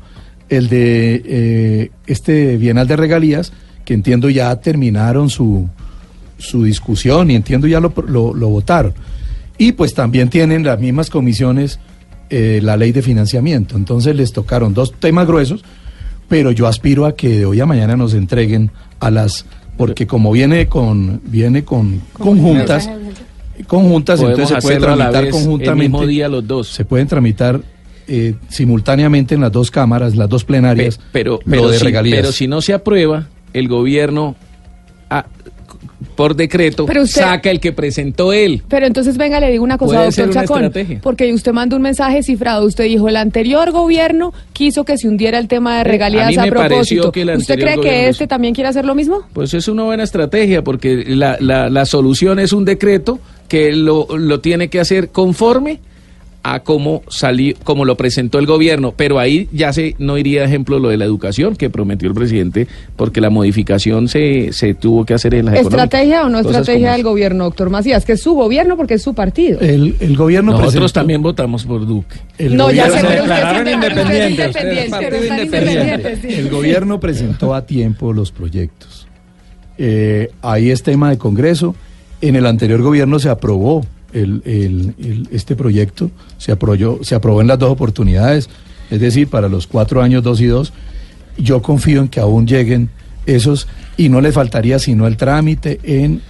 [0.49, 3.53] el de eh, este Bienal de Regalías,
[3.85, 5.69] que entiendo ya terminaron su,
[6.39, 8.95] su discusión y entiendo ya lo, lo, lo votaron.
[9.59, 11.79] Y pues también tienen las mismas comisiones
[12.31, 13.77] eh, la ley de financiamiento.
[13.77, 15.65] Entonces les tocaron dos temas gruesos,
[16.29, 19.47] pero yo aspiro a que de hoy a mañana nos entreguen a las...
[19.77, 22.89] Porque como viene con viene con conjuntas,
[23.67, 25.83] conjuntas, Podemos entonces se puede tramitar vez, el conjuntamente.
[25.89, 26.69] mismo día los dos.
[26.69, 27.61] Se pueden tramitar
[28.07, 31.85] eh, simultáneamente en las dos cámaras, las dos plenarias, Pe- pero, lo pero, de si,
[31.85, 32.17] regalías.
[32.21, 34.37] pero si no se aprueba, el gobierno
[36.15, 38.63] por decreto Pero usted- saca el que presentó él.
[38.69, 41.01] Pero entonces venga, le digo una cosa, Puede doctor Chacón, estrategia.
[41.03, 42.65] porque usted mandó un mensaje cifrado.
[42.67, 46.47] Usted dijo, el anterior gobierno quiso que se hundiera el tema de Eh, regalías a
[46.47, 47.11] propósito.
[47.13, 49.23] que ¿Usted cree que este también quiere hacer lo mismo?
[49.33, 54.07] Pues es una buena estrategia porque la, la, la solución es un decreto que lo,
[54.17, 55.81] lo tiene que hacer conforme
[56.47, 60.79] a cómo salió, como lo presentó el gobierno, pero ahí ya se no iría ejemplo
[60.79, 65.15] lo de la educación que prometió el presidente, porque la modificación se, se tuvo que
[65.15, 65.73] hacer en económicas.
[65.73, 68.05] ¿Estrategia o no estrategia del gobierno, doctor Macías?
[68.05, 69.59] Que es su gobierno porque es su partido.
[69.61, 72.17] el, el gobierno Nosotros presentó- también votamos por Duque.
[72.37, 73.69] el no, ya gobierno- pero usted declararon
[75.25, 76.25] independientes.
[76.25, 79.07] El gobierno presentó a tiempo los proyectos.
[79.79, 81.75] Eh, ahí es tema de Congreso.
[82.21, 83.85] En el anterior gobierno se aprobó
[84.15, 88.49] el, el- el- este proyecto, se aprobó, se aprobó en las dos oportunidades,
[88.91, 90.73] es decir, para los cuatro años dos y dos.
[91.37, 92.89] Yo confío en que aún lleguen
[93.27, 96.23] esos y no le faltaría sino el trámite en,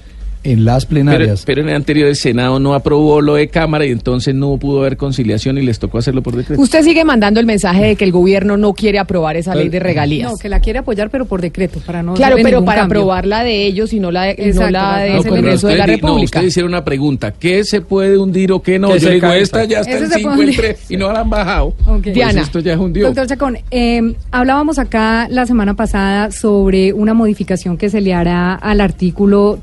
[0.45, 1.43] en las plenarias.
[1.47, 4.81] pero en el anterior el Senado no aprobó lo de Cámara y entonces no pudo
[4.81, 6.61] haber conciliación y les tocó hacerlo por decreto.
[6.61, 9.81] Usted sigue mandando el mensaje de que el gobierno no quiere aprobar esa ley de
[9.81, 10.31] regalías.
[10.33, 13.01] No, que la quiere apoyar, pero por decreto, para no claro, pero para cambio.
[13.01, 15.69] aprobar la de ellos y no la, de, y no Exacto, la para no Congreso
[15.69, 16.25] de la di- No, República.
[16.25, 17.33] ustedes hicieron una pregunta.
[17.33, 18.93] ¿Qué se puede hundir o qué no?
[18.93, 20.57] Que Yo digo, esta ya está en se 5 puede en hundir.
[20.61, 21.71] 3 y no la han bajado.
[21.85, 22.43] Pues Diana.
[22.43, 23.07] esto ya es hundió.
[23.07, 28.55] Doctor Chacón, eh, hablábamos acá la semana pasada sobre una modificación que se le hará
[28.55, 29.59] al artículo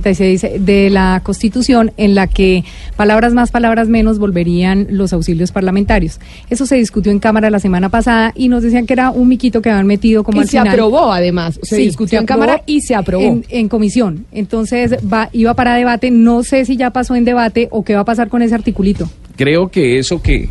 [0.00, 2.64] 346 de la Constitución en la que
[2.96, 6.18] palabras más, palabras menos volverían los auxilios parlamentarios.
[6.50, 9.62] Eso se discutió en Cámara la semana pasada y nos decían que era un miquito
[9.62, 10.68] que habían metido como y al se final.
[10.68, 11.58] aprobó además.
[11.62, 13.22] Se Sí, discutió se en Cámara y se aprobó.
[13.24, 14.26] En, en comisión.
[14.32, 16.10] Entonces va, iba para debate.
[16.10, 19.08] No sé si ya pasó en debate o qué va a pasar con ese articulito.
[19.36, 20.48] Creo que eso que,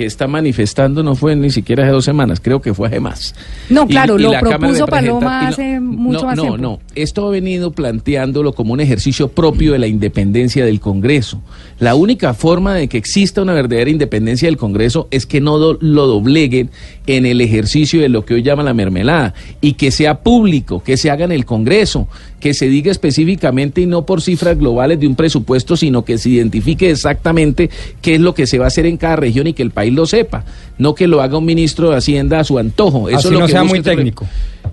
[0.00, 3.34] que está manifestando no fue ni siquiera hace dos semanas, creo que fue hace más.
[3.68, 6.56] No, claro, lo propuso Paloma hace no, mucho no, más no, tiempo.
[6.58, 11.42] No, esto ha venido planteándolo como un ejercicio propio de la independencia del Congreso.
[11.80, 15.76] La única forma de que exista una verdadera independencia del Congreso es que no do-
[15.82, 16.70] lo dobleguen
[17.06, 20.96] en el ejercicio de lo que hoy llaman la mermelada y que sea público, que
[20.96, 25.06] se haga en el Congreso, que se diga específicamente y no por cifras globales de
[25.06, 27.68] un presupuesto, sino que se identifique exactamente
[28.00, 29.89] qué es lo que se va a hacer en cada región y que el país
[29.94, 30.44] lo sepa,
[30.80, 33.08] no que lo haga un ministro de Hacienda a su antojo.
[33.08, 34.26] Eso Así es lo no que sea muy este técnico.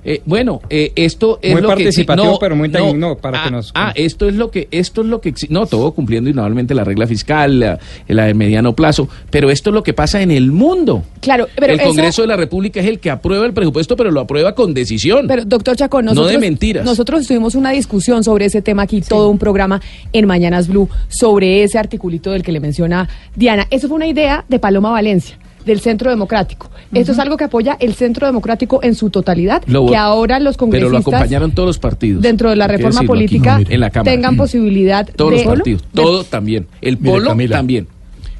[0.03, 3.41] Eh, bueno, eh, esto es Muy lo que exi- participativo, pero muy técnico, no, para
[3.41, 6.29] ah, que nos- ah, esto es lo que esto es lo que no todo cumpliendo
[6.29, 10.21] indudablemente la regla fiscal, la, la de mediano plazo, pero esto es lo que pasa
[10.21, 11.03] en el mundo.
[11.19, 14.11] Claro, pero el eso- Congreso de la República es el que aprueba el presupuesto, pero
[14.11, 15.25] lo aprueba con decisión.
[15.27, 16.85] Pero, doctor Chacón, No de nosotros, mentiras.
[16.85, 19.81] nosotros tuvimos una discusión sobre ese tema aquí, todo un programa
[20.13, 23.67] en Mañanas Blue, sobre ese articulito del que le menciona Diana.
[23.71, 25.37] Eso fue una idea de Paloma Valencia,
[25.67, 26.71] del Centro Democrático.
[26.91, 30.55] Esto es algo que apoya el Centro Democrático en su totalidad, Lo- que ahora los
[30.55, 30.91] pero congresistas...
[30.91, 32.23] lo acompañaron todos los partidos.
[32.23, 33.73] dentro de la reforma política no, mire.
[33.75, 34.11] en la Cámara.
[34.11, 36.65] tengan posibilidad todos de los partidos, de- todo también.
[36.81, 37.55] El Mire, polo Camila.
[37.57, 37.87] también.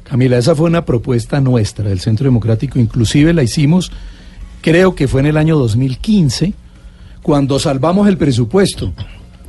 [0.02, 3.92] Camila, esa fue una propuesta nuestra del Centro Democrático, inclusive la hicimos
[4.62, 6.52] creo que fue en el año 2015,
[7.22, 8.92] cuando salvamos el presupuesto,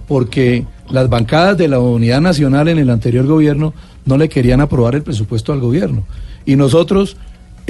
[0.08, 3.74] porque las bancadas de la Unidad Nacional en el anterior gobierno
[4.06, 6.04] no le querían aprobar el presupuesto al gobierno.
[6.46, 7.16] Y nosotros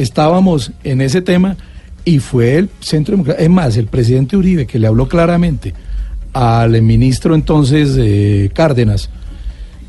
[0.02, 1.58] estábamos en ese tema
[2.06, 5.74] y fue el Centro Democrático, es más, el presidente Uribe que le habló claramente
[6.34, 9.10] al ministro entonces eh, Cárdenas,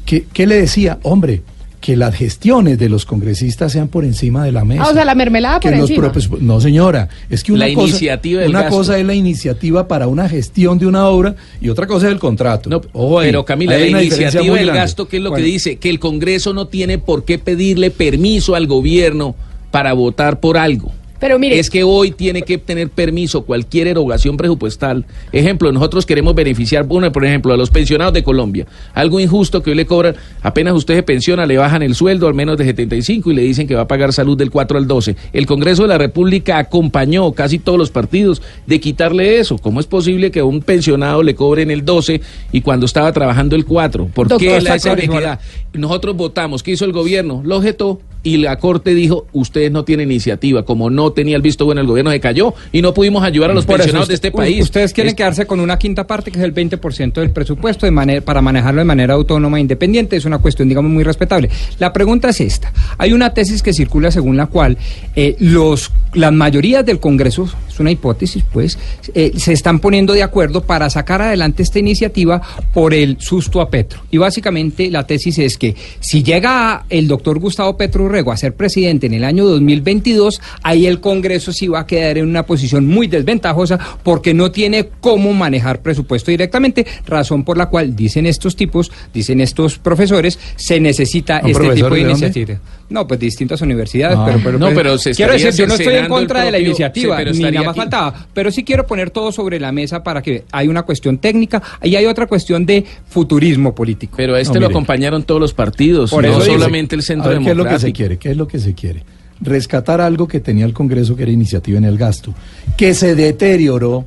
[0.04, 1.42] que, que le decía, hombre,
[1.80, 4.82] que las gestiones de los congresistas sean por encima de la mesa.
[4.84, 6.12] Ah, o sea, la mermelada por que los encima.
[6.12, 8.76] propios- no, señora, es que una La cosa, iniciativa una gasto.
[8.76, 12.18] cosa es la iniciativa para una gestión de una obra y otra cosa es el
[12.18, 12.68] contrato.
[12.68, 15.76] No, Ojo ahí, pero Camila, la iniciativa del gasto, ¿qué es lo Bueno, que dice?
[15.76, 19.34] Que el Congreso no tiene por qué pedirle permiso al gobierno
[19.70, 20.92] para votar por algo.
[21.20, 25.04] Pero mire, Es que hoy tiene que tener permiso cualquier erogación presupuestal.
[25.32, 28.66] Ejemplo, nosotros queremos beneficiar, por ejemplo, a los pensionados de Colombia.
[28.94, 32.32] Algo injusto que hoy le cobran, apenas usted se pensiona, le bajan el sueldo al
[32.32, 35.14] menos de 75 y le dicen que va a pagar salud del 4 al 12.
[35.34, 39.58] El Congreso de la República acompañó casi todos los partidos de quitarle eso.
[39.58, 43.56] ¿Cómo es posible que a un pensionado le cobren el 12 y cuando estaba trabajando
[43.56, 44.06] el 4?
[44.06, 45.38] ¿Por Doctor qué la esa?
[45.74, 47.42] Nosotros votamos, ¿qué hizo el gobierno?
[47.44, 50.62] Lo objetó y la Corte dijo, ustedes no tienen iniciativa.
[50.64, 53.54] Como no tenía el visto bueno, el gobierno se cayó y no pudimos ayudar a
[53.54, 54.62] los Por pensionados de este país.
[54.62, 57.92] Ustedes quieren Es- quedarse con una quinta parte, que es el 20% del presupuesto, de
[57.92, 60.16] manera, para manejarlo de manera autónoma e independiente.
[60.16, 61.48] Es una cuestión, digamos, muy respetable.
[61.78, 62.72] La pregunta es esta.
[62.98, 64.76] Hay una tesis que circula según la cual
[65.16, 68.78] eh, los, las mayorías del Congreso, es una hipótesis, pues,
[69.14, 72.42] eh, se están poniendo de acuerdo para sacar adelante esta iniciativa
[72.74, 74.00] por el susto a Petro.
[74.10, 78.54] Y básicamente la tesis es que si llega el doctor Gustavo Petro Urrego a ser
[78.54, 82.86] presidente en el año 2022, ahí el Congreso sí va a quedar en una posición
[82.86, 88.56] muy desventajosa porque no tiene cómo manejar presupuesto directamente, razón por la cual dicen estos
[88.56, 92.58] tipos, dicen estos profesores, se necesita ¿Son este tipo de de dónde?
[92.90, 94.24] No, pues distintas universidades, Ah.
[94.26, 97.18] pero, pero, No, pero se quiero decir, yo no estoy en contra de la iniciativa,
[97.32, 97.78] sí, ni nada más aquí.
[97.78, 101.62] faltaba, pero sí quiero poner todo sobre la mesa para que hay una cuestión técnica
[101.82, 104.14] y hay otra cuestión de futurismo político.
[104.16, 107.30] Pero a este No, lo acompañaron todos los partidos, Por no eso solamente el Centro
[107.30, 107.96] a ver, ¿qué es lo que se Democrático.
[107.96, 108.18] quiere?
[108.18, 109.02] ¿Qué es lo que se quiere?
[109.40, 112.34] Rescatar algo que tenía el Congreso que era iniciativa en el gasto,
[112.76, 114.04] que se deterioró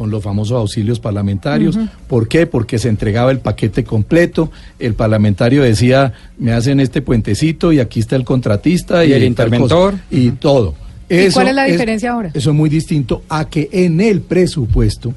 [0.00, 1.78] con los famosos auxilios parlamentarios.
[2.08, 2.46] ¿Por qué?
[2.46, 8.00] Porque se entregaba el paquete completo, el parlamentario decía, me hacen este puentecito y aquí
[8.00, 9.90] está el contratista y, Y el interventor.
[9.92, 10.74] cosa", y todo.
[11.10, 12.30] ¿Y cuál es la diferencia ahora?
[12.32, 15.12] Eso es muy distinto a que en el presupuesto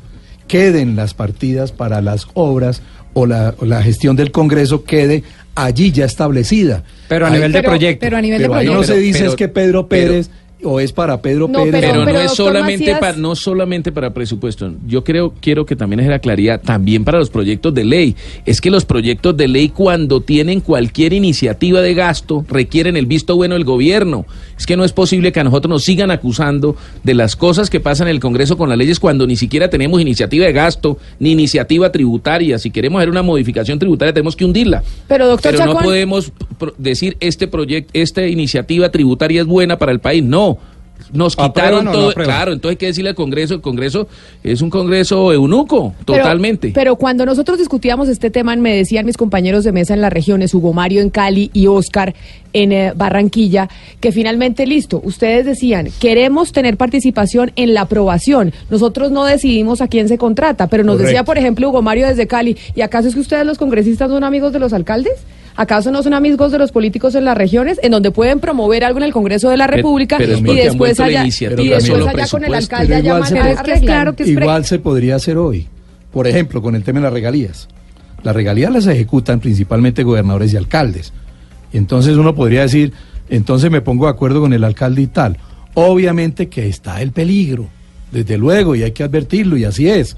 [0.50, 2.82] queden las partidas para las obras
[3.14, 5.24] o la, o la gestión del Congreso quede
[5.56, 6.84] allí ya establecida.
[7.08, 8.00] Pero a Ahí- nivel de Pero- proyecto.
[8.02, 8.94] pero a nivel pero de ahí no proyecto.
[8.96, 10.30] se dice Pero- es que Pedro pero- Pérez
[10.64, 11.82] o es para Pedro No, Pérez.
[11.82, 14.74] Pero, no pero, es doctor solamente Macías- para, no solamente para presupuesto.
[14.88, 18.16] Yo creo, quiero que también es la claridad, también para los proyectos de ley.
[18.46, 23.36] Es que los proyectos de ley cuando tienen cualquier iniciativa de gasto requieren el visto
[23.36, 24.26] bueno del gobierno.
[24.64, 27.82] Es que no es posible que a nosotros nos sigan acusando de las cosas que
[27.82, 31.32] pasan en el Congreso con las leyes cuando ni siquiera tenemos iniciativa de gasto ni
[31.34, 32.58] iniciativa tributaria.
[32.58, 34.82] Si queremos hacer una modificación tributaria tenemos que hundirla.
[35.10, 36.32] Pero, doctor Pero no podemos
[36.78, 40.24] decir este proyecto, esta iniciativa tributaria es buena para el país.
[40.24, 40.58] No.
[41.14, 42.14] Nos ¿Aprueban quitaron no todo.
[42.16, 44.08] claro, entonces hay que decirle al Congreso, el Congreso
[44.44, 46.72] es un Congreso eunuco, Pero- totalmente.
[46.74, 50.54] Pero, cuando nosotros discutíamos este tema, me decían mis compañeros de mesa en las regiones,
[50.54, 52.14] Hugo Mario en Cali y Oscar
[52.54, 58.52] en eh, Barranquilla, que finalmente, listo, ustedes decían, queremos tener participación en la aprobación.
[58.70, 61.08] Nosotros no decidimos a quién se contrata, pero nos Correcto.
[61.10, 64.24] decía, por ejemplo, Hugo Mario desde Cali, ¿y acaso es que ustedes los congresistas son
[64.24, 65.14] amigos de los alcaldes?
[65.56, 68.98] ¿Acaso no son amigos de los políticos en las regiones, en donde pueden promover algo
[69.00, 72.54] en el Congreso de la República pero y después allá, y después allá con el
[72.56, 75.16] alcalde allá igual se manejar puede- Es que es claro que es Igual se podría
[75.16, 75.68] hacer hoy.
[76.12, 77.68] Por ejemplo, con el tema de las regalías.
[78.24, 81.14] Las regalías las ejecutan principalmente gobernadores y alcaldes.
[81.72, 82.94] Y entonces uno podría decir,
[83.30, 85.38] entonces me pongo de acuerdo con el alcalde y tal.
[85.76, 87.68] Obviamente que está el peligro,
[88.12, 90.16] desde luego, y hay que advertirlo, y así es.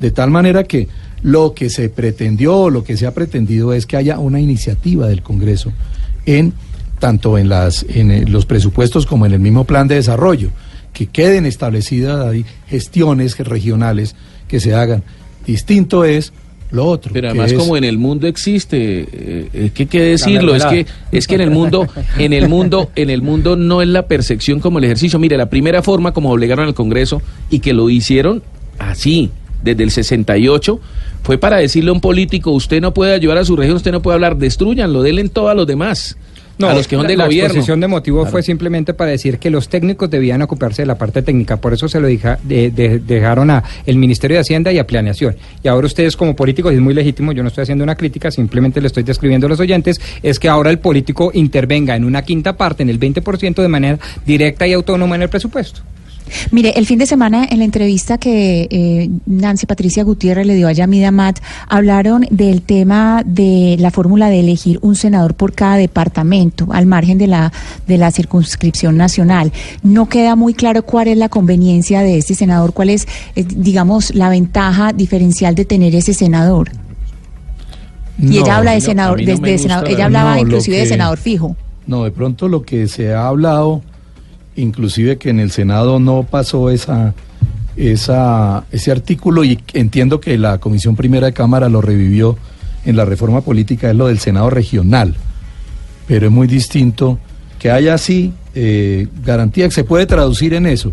[0.00, 0.88] De tal manera que
[1.22, 5.22] lo que se pretendió, lo que se ha pretendido es que haya una iniciativa del
[5.22, 5.72] Congreso
[6.26, 6.52] en
[6.98, 10.50] tanto en las en eh, los presupuestos como en el mismo plan de desarrollo,
[10.92, 14.14] que queden establecidas ahí gestiones regionales
[14.48, 15.02] que se hagan.
[15.46, 16.32] Distinto es
[16.70, 17.12] lo otro.
[17.12, 20.64] Pero además es- como en el mundo existe, eh, es que hay que decirlo, es
[20.64, 21.86] que es que en el mundo,
[22.18, 25.18] en el mundo, en el mundo no es la percepción como el ejercicio.
[25.18, 27.20] Mire, la primera forma como obligaron al Congreso
[27.50, 28.42] y que lo hicieron
[28.78, 29.30] así
[29.62, 30.80] desde el 68
[31.22, 34.02] fue para decirle a un político, usted no puede ayudar a su región, usted no
[34.02, 36.16] puede hablar, destruyanlo, denle todo a los demás.
[36.60, 37.46] a los que son la, de la gobierno.
[37.46, 41.22] exposición de motivos fue simplemente para decir que los técnicos debían ocuparse de la parte
[41.22, 44.78] técnica, por eso se lo deja- de- de- dejaron a el Ministerio de Hacienda y
[44.78, 45.34] a Planeación.
[45.64, 48.80] Y ahora ustedes como políticos, es muy legítimo, yo no estoy haciendo una crítica, simplemente
[48.80, 52.52] le estoy describiendo a los oyentes, es que ahora el político intervenga en una quinta
[52.56, 55.80] parte, en el 20% de manera directa y autónoma en el presupuesto.
[56.50, 60.68] Mire, el fin de semana en la entrevista que eh, Nancy Patricia Gutiérrez le dio
[60.68, 65.76] a Yamida Matt, hablaron del tema de la fórmula de elegir un senador por cada
[65.76, 67.52] departamento, al margen de la,
[67.86, 69.52] de la circunscripción nacional.
[69.82, 73.06] No queda muy claro cuál es la conveniencia de este senador, cuál es,
[73.36, 76.70] eh, digamos, la ventaja diferencial de tener ese senador.
[78.20, 81.18] Y ella habla de no- senador, no de- senador- la- ella hablaba inclusive de senador
[81.18, 81.56] fijo.
[81.86, 83.82] No, de pronto lo que se ha hablado,
[84.56, 87.14] inclusive que en el Senado no pasó esa,
[87.76, 92.36] esa, ese artículo y entiendo que la Comisión Primera de Cámara lo revivió
[92.84, 95.14] en la reforma política, es lo del Senado regional.
[96.06, 97.18] Pero es muy distinto
[97.58, 100.92] que haya así eh, garantía que se puede traducir en eso,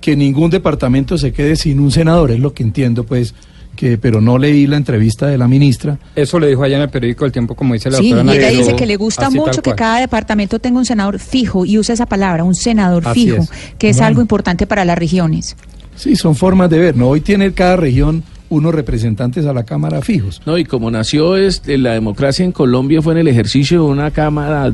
[0.00, 3.34] que ningún departamento se quede sin un senador, es lo que entiendo pues,
[3.80, 5.98] que, pero no leí la entrevista de la ministra.
[6.14, 8.36] Eso le dijo allá en el periódico El Tiempo, como dice la Sí, doctora y
[8.36, 11.78] ella Navarro, dice que le gusta mucho que cada departamento tenga un senador fijo y
[11.78, 13.50] usa esa palabra, un senador Así fijo, es.
[13.78, 14.06] que es Bueno.
[14.08, 15.56] algo importante para las regiones.
[15.96, 17.08] Sí, son formas de ver, ¿no?
[17.08, 20.42] Hoy tiene cada región unos representantes a la Cámara fijos.
[20.44, 24.10] No, y como nació este, la democracia en Colombia fue en el ejercicio de una
[24.10, 24.70] cámara,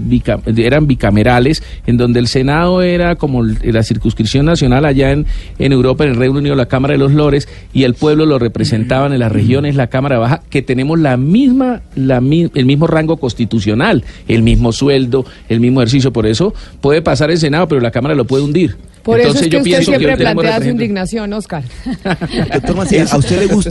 [0.56, 5.26] eran bicamerales, en donde el Senado era como la circunscripción nacional allá en,
[5.58, 8.38] en Europa, en el Reino Unido, la Cámara de los Lores, y el pueblo lo
[8.38, 12.86] representaban en las regiones, la Cámara Baja, que tenemos la misma, la, mi- el mismo
[12.86, 16.12] rango constitucional, el mismo sueldo, el mismo ejercicio.
[16.12, 18.76] Por eso puede pasar el Senado, pero la Cámara lo puede hundir.
[19.02, 21.62] Por eso es que yo usted pienso siempre tenemos plantea su indignación, Oscar.
[22.52, 23.65] Doctor Macías, ¿a usted le gusta,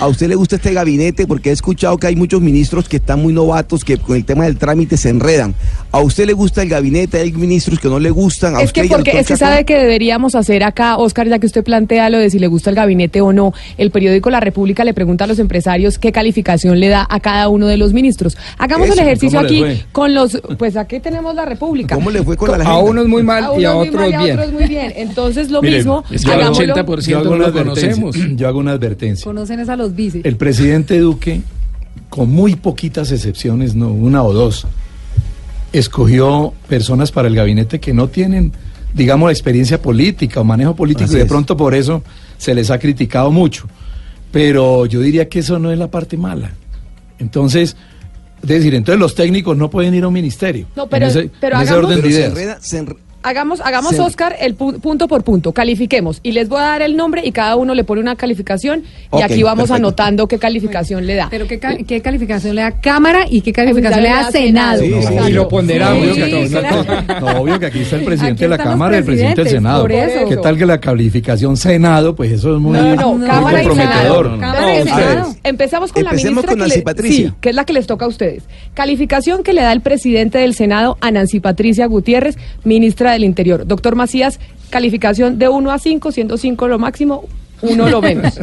[0.00, 1.26] a usted le gusta este gabinete?
[1.26, 4.44] Porque he escuchado que hay muchos ministros que están muy novatos, que con el tema
[4.44, 5.54] del trámite se enredan.
[5.90, 7.18] ¿A usted le gusta el gabinete?
[7.18, 8.54] ¿Hay ministros que no le gustan?
[8.54, 9.38] ¿A Es usted que porque es que Chacón?
[9.38, 12.68] sabe que deberíamos hacer acá, Oscar, ya que usted plantea lo de si le gusta
[12.68, 13.54] el gabinete o no.
[13.78, 17.48] El periódico La República le pregunta a los empresarios qué calificación le da a cada
[17.48, 18.36] uno de los ministros.
[18.58, 21.94] Hagamos Eso, el ejercicio ¿cómo le aquí con los, pues aquí tenemos La República.
[21.94, 22.78] ¿Cómo le fue con la A agenda?
[22.90, 24.38] unos muy mal y a unos muy otros mal y a bien.
[24.38, 24.92] otros muy bien.
[24.94, 26.74] Entonces lo Miren, mismo, es que al hagámoslo.
[26.74, 28.16] 80% Yo hago no una lo conocemos.
[28.36, 29.24] Yo hago una advertencia.
[29.24, 30.20] Conocen es a los vices.
[30.26, 31.40] El presidente Duque,
[32.10, 34.66] con muy poquitas excepciones, no una o dos,
[35.72, 38.52] escogió personas para el gabinete que no tienen,
[38.94, 41.28] digamos, la experiencia política o manejo político Así y de es.
[41.28, 42.02] pronto por eso
[42.36, 43.66] se les ha criticado mucho.
[44.32, 46.52] Pero yo diría que eso no es la parte mala.
[47.18, 47.76] Entonces,
[48.42, 50.66] es decir, entonces los técnicos no pueden ir a un ministerio.
[50.76, 52.96] No, pero- en ese, pero en ese hagamos- orden de Pero se enreda- se enre-
[53.22, 54.00] Hagamos, hagamos Sí.
[54.00, 56.20] Oscar, el pu- punto por punto, califiquemos.
[56.22, 59.22] Y les voy a dar el nombre y cada uno le pone una calificación y
[59.22, 59.74] aquí vamos perfecto.
[59.74, 61.26] anotando qué calificación le da.
[61.30, 64.80] Pero ¿qué, ca- qué calificación le da Cámara y qué calificación le da Senado.
[64.80, 65.00] Senado?
[65.02, 65.98] Sí, sí, Y lo ponderamos.
[66.02, 67.20] Obvio que Sí, aquí está el claro.
[67.20, 69.80] no, obvio que aquí está el presidente de la Cámara y el presidente del Senado.
[69.82, 70.28] por eso.
[70.28, 72.14] ¿Qué tal que la calificación Senado?
[72.14, 74.30] Pues eso es muy, No, no, muy Cámara y comprometedor.
[74.30, 74.40] Senado.
[74.52, 75.34] Cámara y Senado.
[75.42, 77.28] Empezamos con Empecemos la ministra con que Nancy le- Patricia.
[77.30, 78.44] sí, que es la que les toca a ustedes.
[78.74, 83.66] Calificación que le da el presidente del Senado a Nancy Patricia Gutiérrez, ministra del Interior.
[83.66, 84.40] Doctor Macías,
[84.70, 87.24] calificación de 1 a 5, siendo 5 lo máximo,
[87.62, 88.38] 1 lo menos.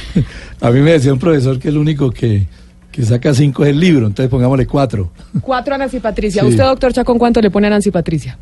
[0.60, 2.46] A mí me decía un profesor que el único que,
[2.90, 5.10] que saca cinco es el libro, entonces pongámosle cuatro.
[5.40, 6.42] 4 a Nancy Patricia.
[6.42, 6.48] Sí.
[6.48, 8.38] ¿Usted, doctor Chacón, cuánto le pone a Nancy Patricia?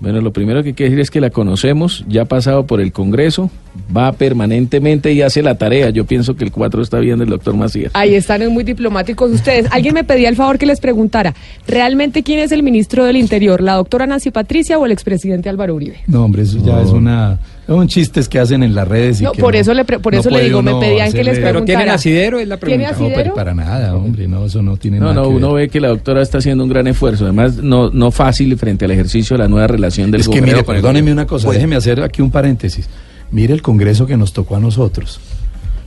[0.00, 2.80] Bueno, lo primero que hay que decir es que la conocemos, ya ha pasado por
[2.80, 3.50] el Congreso,
[3.94, 5.90] va permanentemente y hace la tarea.
[5.90, 7.92] Yo pienso que el 4 está bien del doctor Macías.
[7.94, 9.66] Ahí están muy diplomáticos ustedes.
[9.70, 11.34] Alguien me pedía el favor que les preguntara,
[11.68, 13.60] ¿realmente quién es el ministro del Interior?
[13.60, 15.98] ¿La doctora Nancy Patricia o el expresidente Álvaro Uribe?
[16.06, 17.38] No, hombre, eso ya es una...
[17.70, 19.20] Son chistes que hacen en las redes.
[19.20, 21.34] Y No, que por eso le por no eso le digo, me pedían que les
[21.34, 21.94] hacerle- Pero ¿tienen preguntara.
[21.94, 22.40] asidero?
[22.40, 23.08] Es la ¿Tiene pregunta.
[23.08, 25.66] No, pero para nada, hombre, no, eso no tiene No, nada no, que uno ver.
[25.66, 28.90] ve que la doctora está haciendo un gran esfuerzo, además no, no fácil frente al
[28.90, 31.46] ejercicio de la nueva relación del Es que gobierno mire, con el perdóneme una cosa,
[31.46, 32.88] Pues- déjeme hacer aquí un paréntesis.
[33.30, 35.20] Mire el Congreso que nos tocó a nosotros.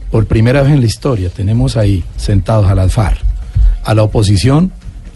[0.09, 3.17] Por primera vez en la historia tenemos ahí sentados al alfar,
[3.83, 4.71] a la oposición,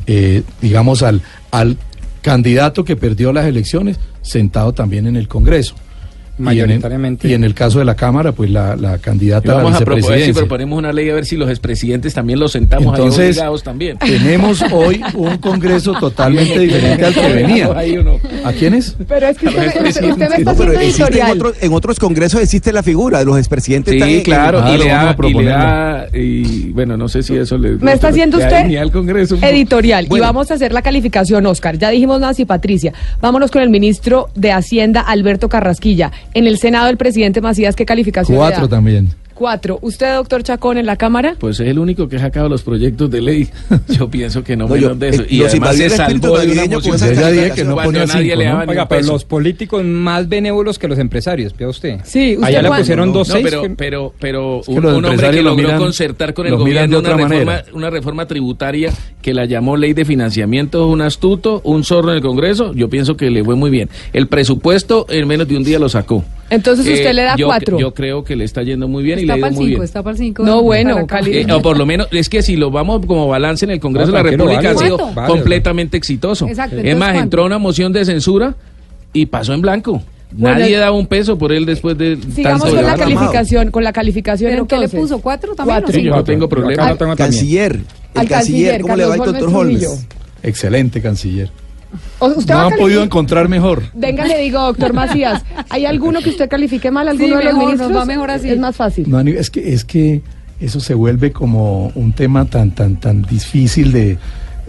[0.05, 1.77] eh, digamos al, al
[2.21, 5.75] candidato que perdió las elecciones, sentado también en el Congreso.
[6.39, 7.27] Y en el- Mayoritariamente.
[7.27, 9.75] Y en el, caso de la Cámara, pues la, la Y candidata a la vamos
[9.75, 10.41] a proponer, si vicepresidencia.
[10.41, 13.97] proponemos una ley a ver si los expresidentes también los sentamos ahí Entonces, obligados también.
[13.97, 17.69] tenemos hoy un Congreso totalmente diferente al que venía.
[17.75, 17.97] Ahí.
[18.43, 18.95] ¿A quién es?
[19.07, 21.31] Pero es que usted, me- usted- me está No, pero haciendo existe en, editorial.
[21.37, 23.93] otros- en otros congresos existe la figura de los expresidentes.
[24.01, 26.97] Sí, en- claro, Ah, y, lo le vamos da, a y le da- y bueno,
[26.97, 29.37] no sé si eso le Me está haciendo usted dignidad al Congreso.
[29.41, 31.77] editorial y vamos a hacer la calificación, Oscar.
[31.77, 32.93] Ya dijimos Nancy Patricia.
[33.21, 36.11] Vámonos con el ministro de Hacienda, Alberto Carrasquilla.
[36.33, 39.09] En el Senado, el presidente Macías, ¿qué calificación Cuatro también.
[39.37, 39.77] Cuatro.
[39.81, 41.35] ¿Usted, doctor Chacón, en la Cámara?
[41.39, 43.49] Pues es el único que ha sacado los proyectos de ley.
[43.89, 45.21] Yo pienso que no, No, yo- menos de eso.
[45.21, 46.97] eh, Y los además se salvó de una moción
[47.33, 48.51] dije que no ponía nadie cinco, le ¿no?
[48.51, 51.99] daba ni Oiga, pero los políticos más benévolos que los empresarios, vea usted.
[52.03, 53.47] Sí, ¿usted Allá le pusieron dos No, seis.
[53.47, 57.45] pero, pero, pero que un, hombre que logró miran- concertar con el gobierno una reforma,
[57.45, 57.65] manera.
[57.73, 62.21] una reforma tributaria que la llamó ley de financiamiento, un astuto, un zorro en el
[62.23, 63.89] Congreso, yo pienso que le fue muy bien.
[64.13, 66.23] El presupuesto en menos de un día lo sacó.
[66.49, 67.77] Entonces usted le da yo, cuatro.
[67.79, 69.65] Yo creo que le está yendo muy bien y Está le ha para ido el
[69.65, 69.83] muy 5, bien.
[69.83, 70.43] está para el 5.
[70.43, 73.65] No, bueno, Cali- Eh, o por lo menos, es que si lo vamos como balance
[73.65, 74.69] en el Congreso No, de la República vale.
[74.69, 75.15] ha sido ¿Cuánto?
[75.21, 76.47] Vale, completamente exitoso.
[76.47, 77.23] Exacto, es entonces, más, ¿cuánto?
[77.23, 78.55] entró una moción de censura
[79.13, 80.01] y pasó en blanco.
[80.31, 83.83] Bueno, Nadie daba un peso por él después de Sigamos tanto con la calificación, con
[83.83, 84.99] la calificación ¿Pero qué le entonces.
[85.09, 85.21] puso?
[85.21, 85.75] ¿Cuatro también?
[85.75, 85.89] Cuatro.
[85.89, 86.15] o Sí, yo cinco?
[86.17, 86.97] no tengo problema.
[87.15, 87.75] Canciller.
[88.13, 90.05] El Al canciller, ¿cómo le va el Carlos doctor Holmes.
[90.43, 91.49] Excelente canciller.
[92.19, 93.83] O- ¿Usted No va a han calificar- podido encontrar mejor.
[93.93, 97.07] Venga, le digo, doctor Macías, ¿hay alguno que usted califique mal?
[97.07, 98.01] ¿Alguno Sí, de los mejor, nos ministros?
[98.01, 98.49] va mejor así.
[98.49, 99.09] Es más fácil.
[99.09, 100.21] No, es que es que
[100.59, 104.17] eso se vuelve como un tema tan tan tan difícil de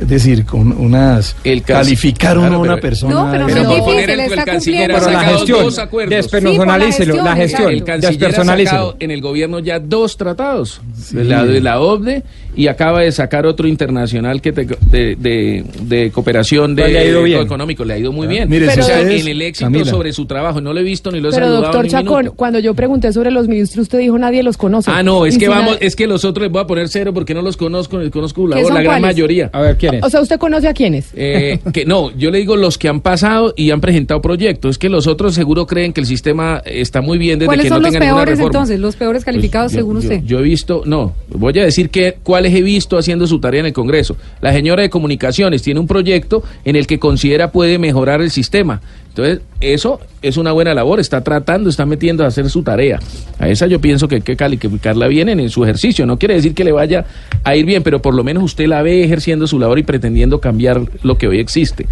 [0.00, 3.14] es decir, con unas El calificar uno Claro, a una pero- persona.
[3.14, 5.24] No, pero no Pero es por difícil, poner el, está el canciller ha Pero la
[5.24, 6.14] gestión, dos acuerdos.
[6.14, 10.80] despersonalícelo, Sí, la la gestión, El canciller ha sacado en el gobierno ya dos tratados,
[10.96, 11.16] Sí.
[11.16, 12.22] la de la OCDE
[12.58, 16.98] y acaba de sacar otro internacional que te- de, de, de cooperación de Pues le
[16.98, 17.40] ha ido bien.
[17.42, 18.48] económico, le ha ido muy bien.
[18.50, 19.84] Mire, si o sea, en el éxito Camila.
[19.84, 21.92] sobre su trabajo, no lo he visto ni lo he Pero saludado doctor ni un
[21.92, 22.36] Chacón, minuto.
[22.36, 24.90] cuando yo pregunté sobre los ministros, usted dijo nadie los conoce.
[24.92, 26.66] Ah, no, es Y que si vamos, nadie- es que los otros les voy a
[26.66, 29.02] poner cero porque no los conozco, les conozco la, ¿Qué son gran cuáles?
[29.02, 29.50] mayoría.
[29.52, 30.02] A ver, ¿quién es?
[30.02, 31.10] O sea, ¿usted conoce a quiénes?
[31.14, 34.72] Eh, que no, yo le digo los que han pasado y han presentado proyectos.
[34.72, 37.68] Es que los otros seguro creen que el sistema está muy bien desde ¿Cuáles que
[37.68, 38.80] son no los tengan ninguna peores entonces?
[38.80, 40.22] Los peores calificados Pues yo- según yo- usted.
[40.24, 43.66] Yo he visto, no, voy a decir que cuáles he visto haciendo su tarea en
[43.66, 44.16] el Congreso.
[44.40, 48.80] La señora de comunicaciones tiene un proyecto en el que considera puede mejorar el sistema.
[49.08, 53.00] Entonces, eso es una buena labor, está tratando, está metiendo a hacer su tarea.
[53.40, 56.06] A esa yo pienso que hay que calificarla bien en, en su ejercicio.
[56.06, 57.04] No quiere decir que le vaya
[57.42, 60.40] a ir bien, pero por lo menos usted la ve ejerciendo su labor y pretendiendo
[60.40, 61.86] cambiar lo que hoy existe.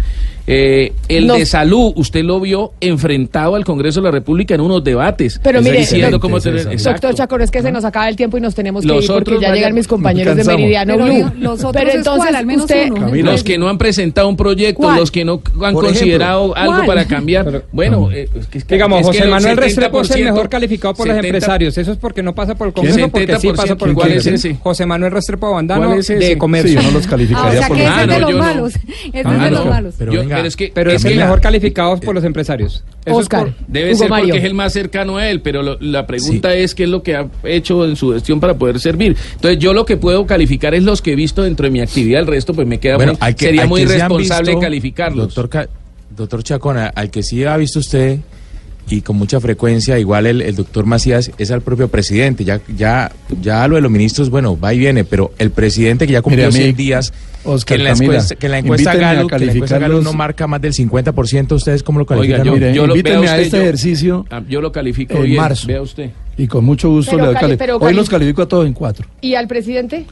[0.49, 1.33] Eh, el No.
[1.35, 5.41] de salud, usted lo vio enfrentado al Congreso de la República en unos debates.
[5.43, 6.81] Pero mire, diciendo cómo tener-.
[6.81, 7.13] Doctor.
[7.15, 9.21] Chacón, es que se nos acaba el tiempo y nos tenemos que Los ir porque
[9.35, 10.43] otros ya llegan mis compañeros de.
[10.45, 11.13] Meridiano Pero Blue.
[11.15, 13.13] digo, los otros Pero es entonces cuál, al menos usted, uno.
[13.31, 14.99] Los que no han presentado un proyecto, ¿Cuál?
[14.99, 16.61] los que no han Por considerado ejemplo.
[16.61, 16.85] algo ¿Cuál?
[16.87, 17.45] para cambiar.
[17.45, 20.23] Pero- bueno, eh, es que- Digamos, es que José el Manuel Restrepo es el 70%,
[20.33, 21.77] mejor calificado por los 70 empresarios.
[21.77, 22.73] Eso es porque no pasa por el.
[22.73, 24.55] Congreso, porque sí pasa por el ¿Cuál es ese?
[24.55, 26.79] José Manuel Restrepo Bandano de Sí, Comercio.
[26.79, 28.73] yo no los Ah, o calificaría sea por que los- es de Ah, malos.
[29.13, 29.95] Es Ah, de los malos.
[29.97, 30.13] pero
[30.45, 32.83] es que, Pero es el mejor calificado por los empresarios.
[33.09, 33.53] Oscar.
[33.67, 36.83] Debe ser porque es el más cercano a él, pero lo- la pregunta es qué
[36.83, 39.15] es lo que ha hecho en su gestión para poder servir.
[39.35, 42.21] Entonces yo lo que puedo calificar es los que he visto dentro de mi actividad,
[42.21, 45.33] el resto pues me queda Bueno, muy- hay que- sería muy irresponsable visto, calificarlos.
[45.35, 45.69] Doctor,
[46.17, 48.19] doctor Chacona, al que sí ha visto usted
[48.89, 52.45] y con mucha frecuencia, igual el, el doctor Macías, es al propio presidente.
[52.45, 53.11] Ya, ya,
[53.41, 56.47] ya lo de los ministros, bueno, va y viene, pero el presidente que ya cumplió
[56.47, 57.13] Mire, a mí, 100 días,
[57.43, 59.79] Oscar, que en la Camila, encuesta, que en la encuesta Gallup, que en la encuesta
[59.89, 62.45] no marca más del 50%, ¿ustedes cómo lo Oiga, califican?
[62.45, 65.15] yo, Mire, yo lo, invítenme vea a usted, este yo- ejercicio ah, yo lo califico
[65.17, 65.67] en bien, marzo.
[65.67, 66.11] vea usted.
[66.37, 69.05] y con mucho gusto Pero le doy cali- Hoy los califico a todos en cuatro.
[69.19, 70.05] ¿Y al presidente?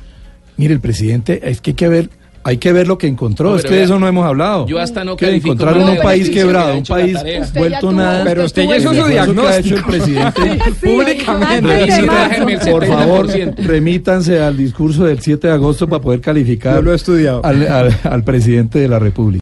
[0.57, 2.09] Mire, el presidente, es que hay que ver,
[2.47, 3.49] hay que ver lo que encontró.
[3.49, 4.67] No, es que de eso no hemos hablado.
[4.67, 7.17] Yo hasta no que encontraron No, un país quebrado, un país
[7.55, 8.23] vuelto nada.
[8.23, 9.75] Pero usted ya hizo su que ha hecho diagnóstico.
[9.77, 10.41] el presidente.
[10.81, 12.71] Públicamente.
[12.71, 13.55] Por favor, 70%.
[13.65, 17.41] remítanse al discurso del 7 de agosto para poder calificar Yo lo he estudiado.
[17.43, 19.41] al, al- al presidente de la República.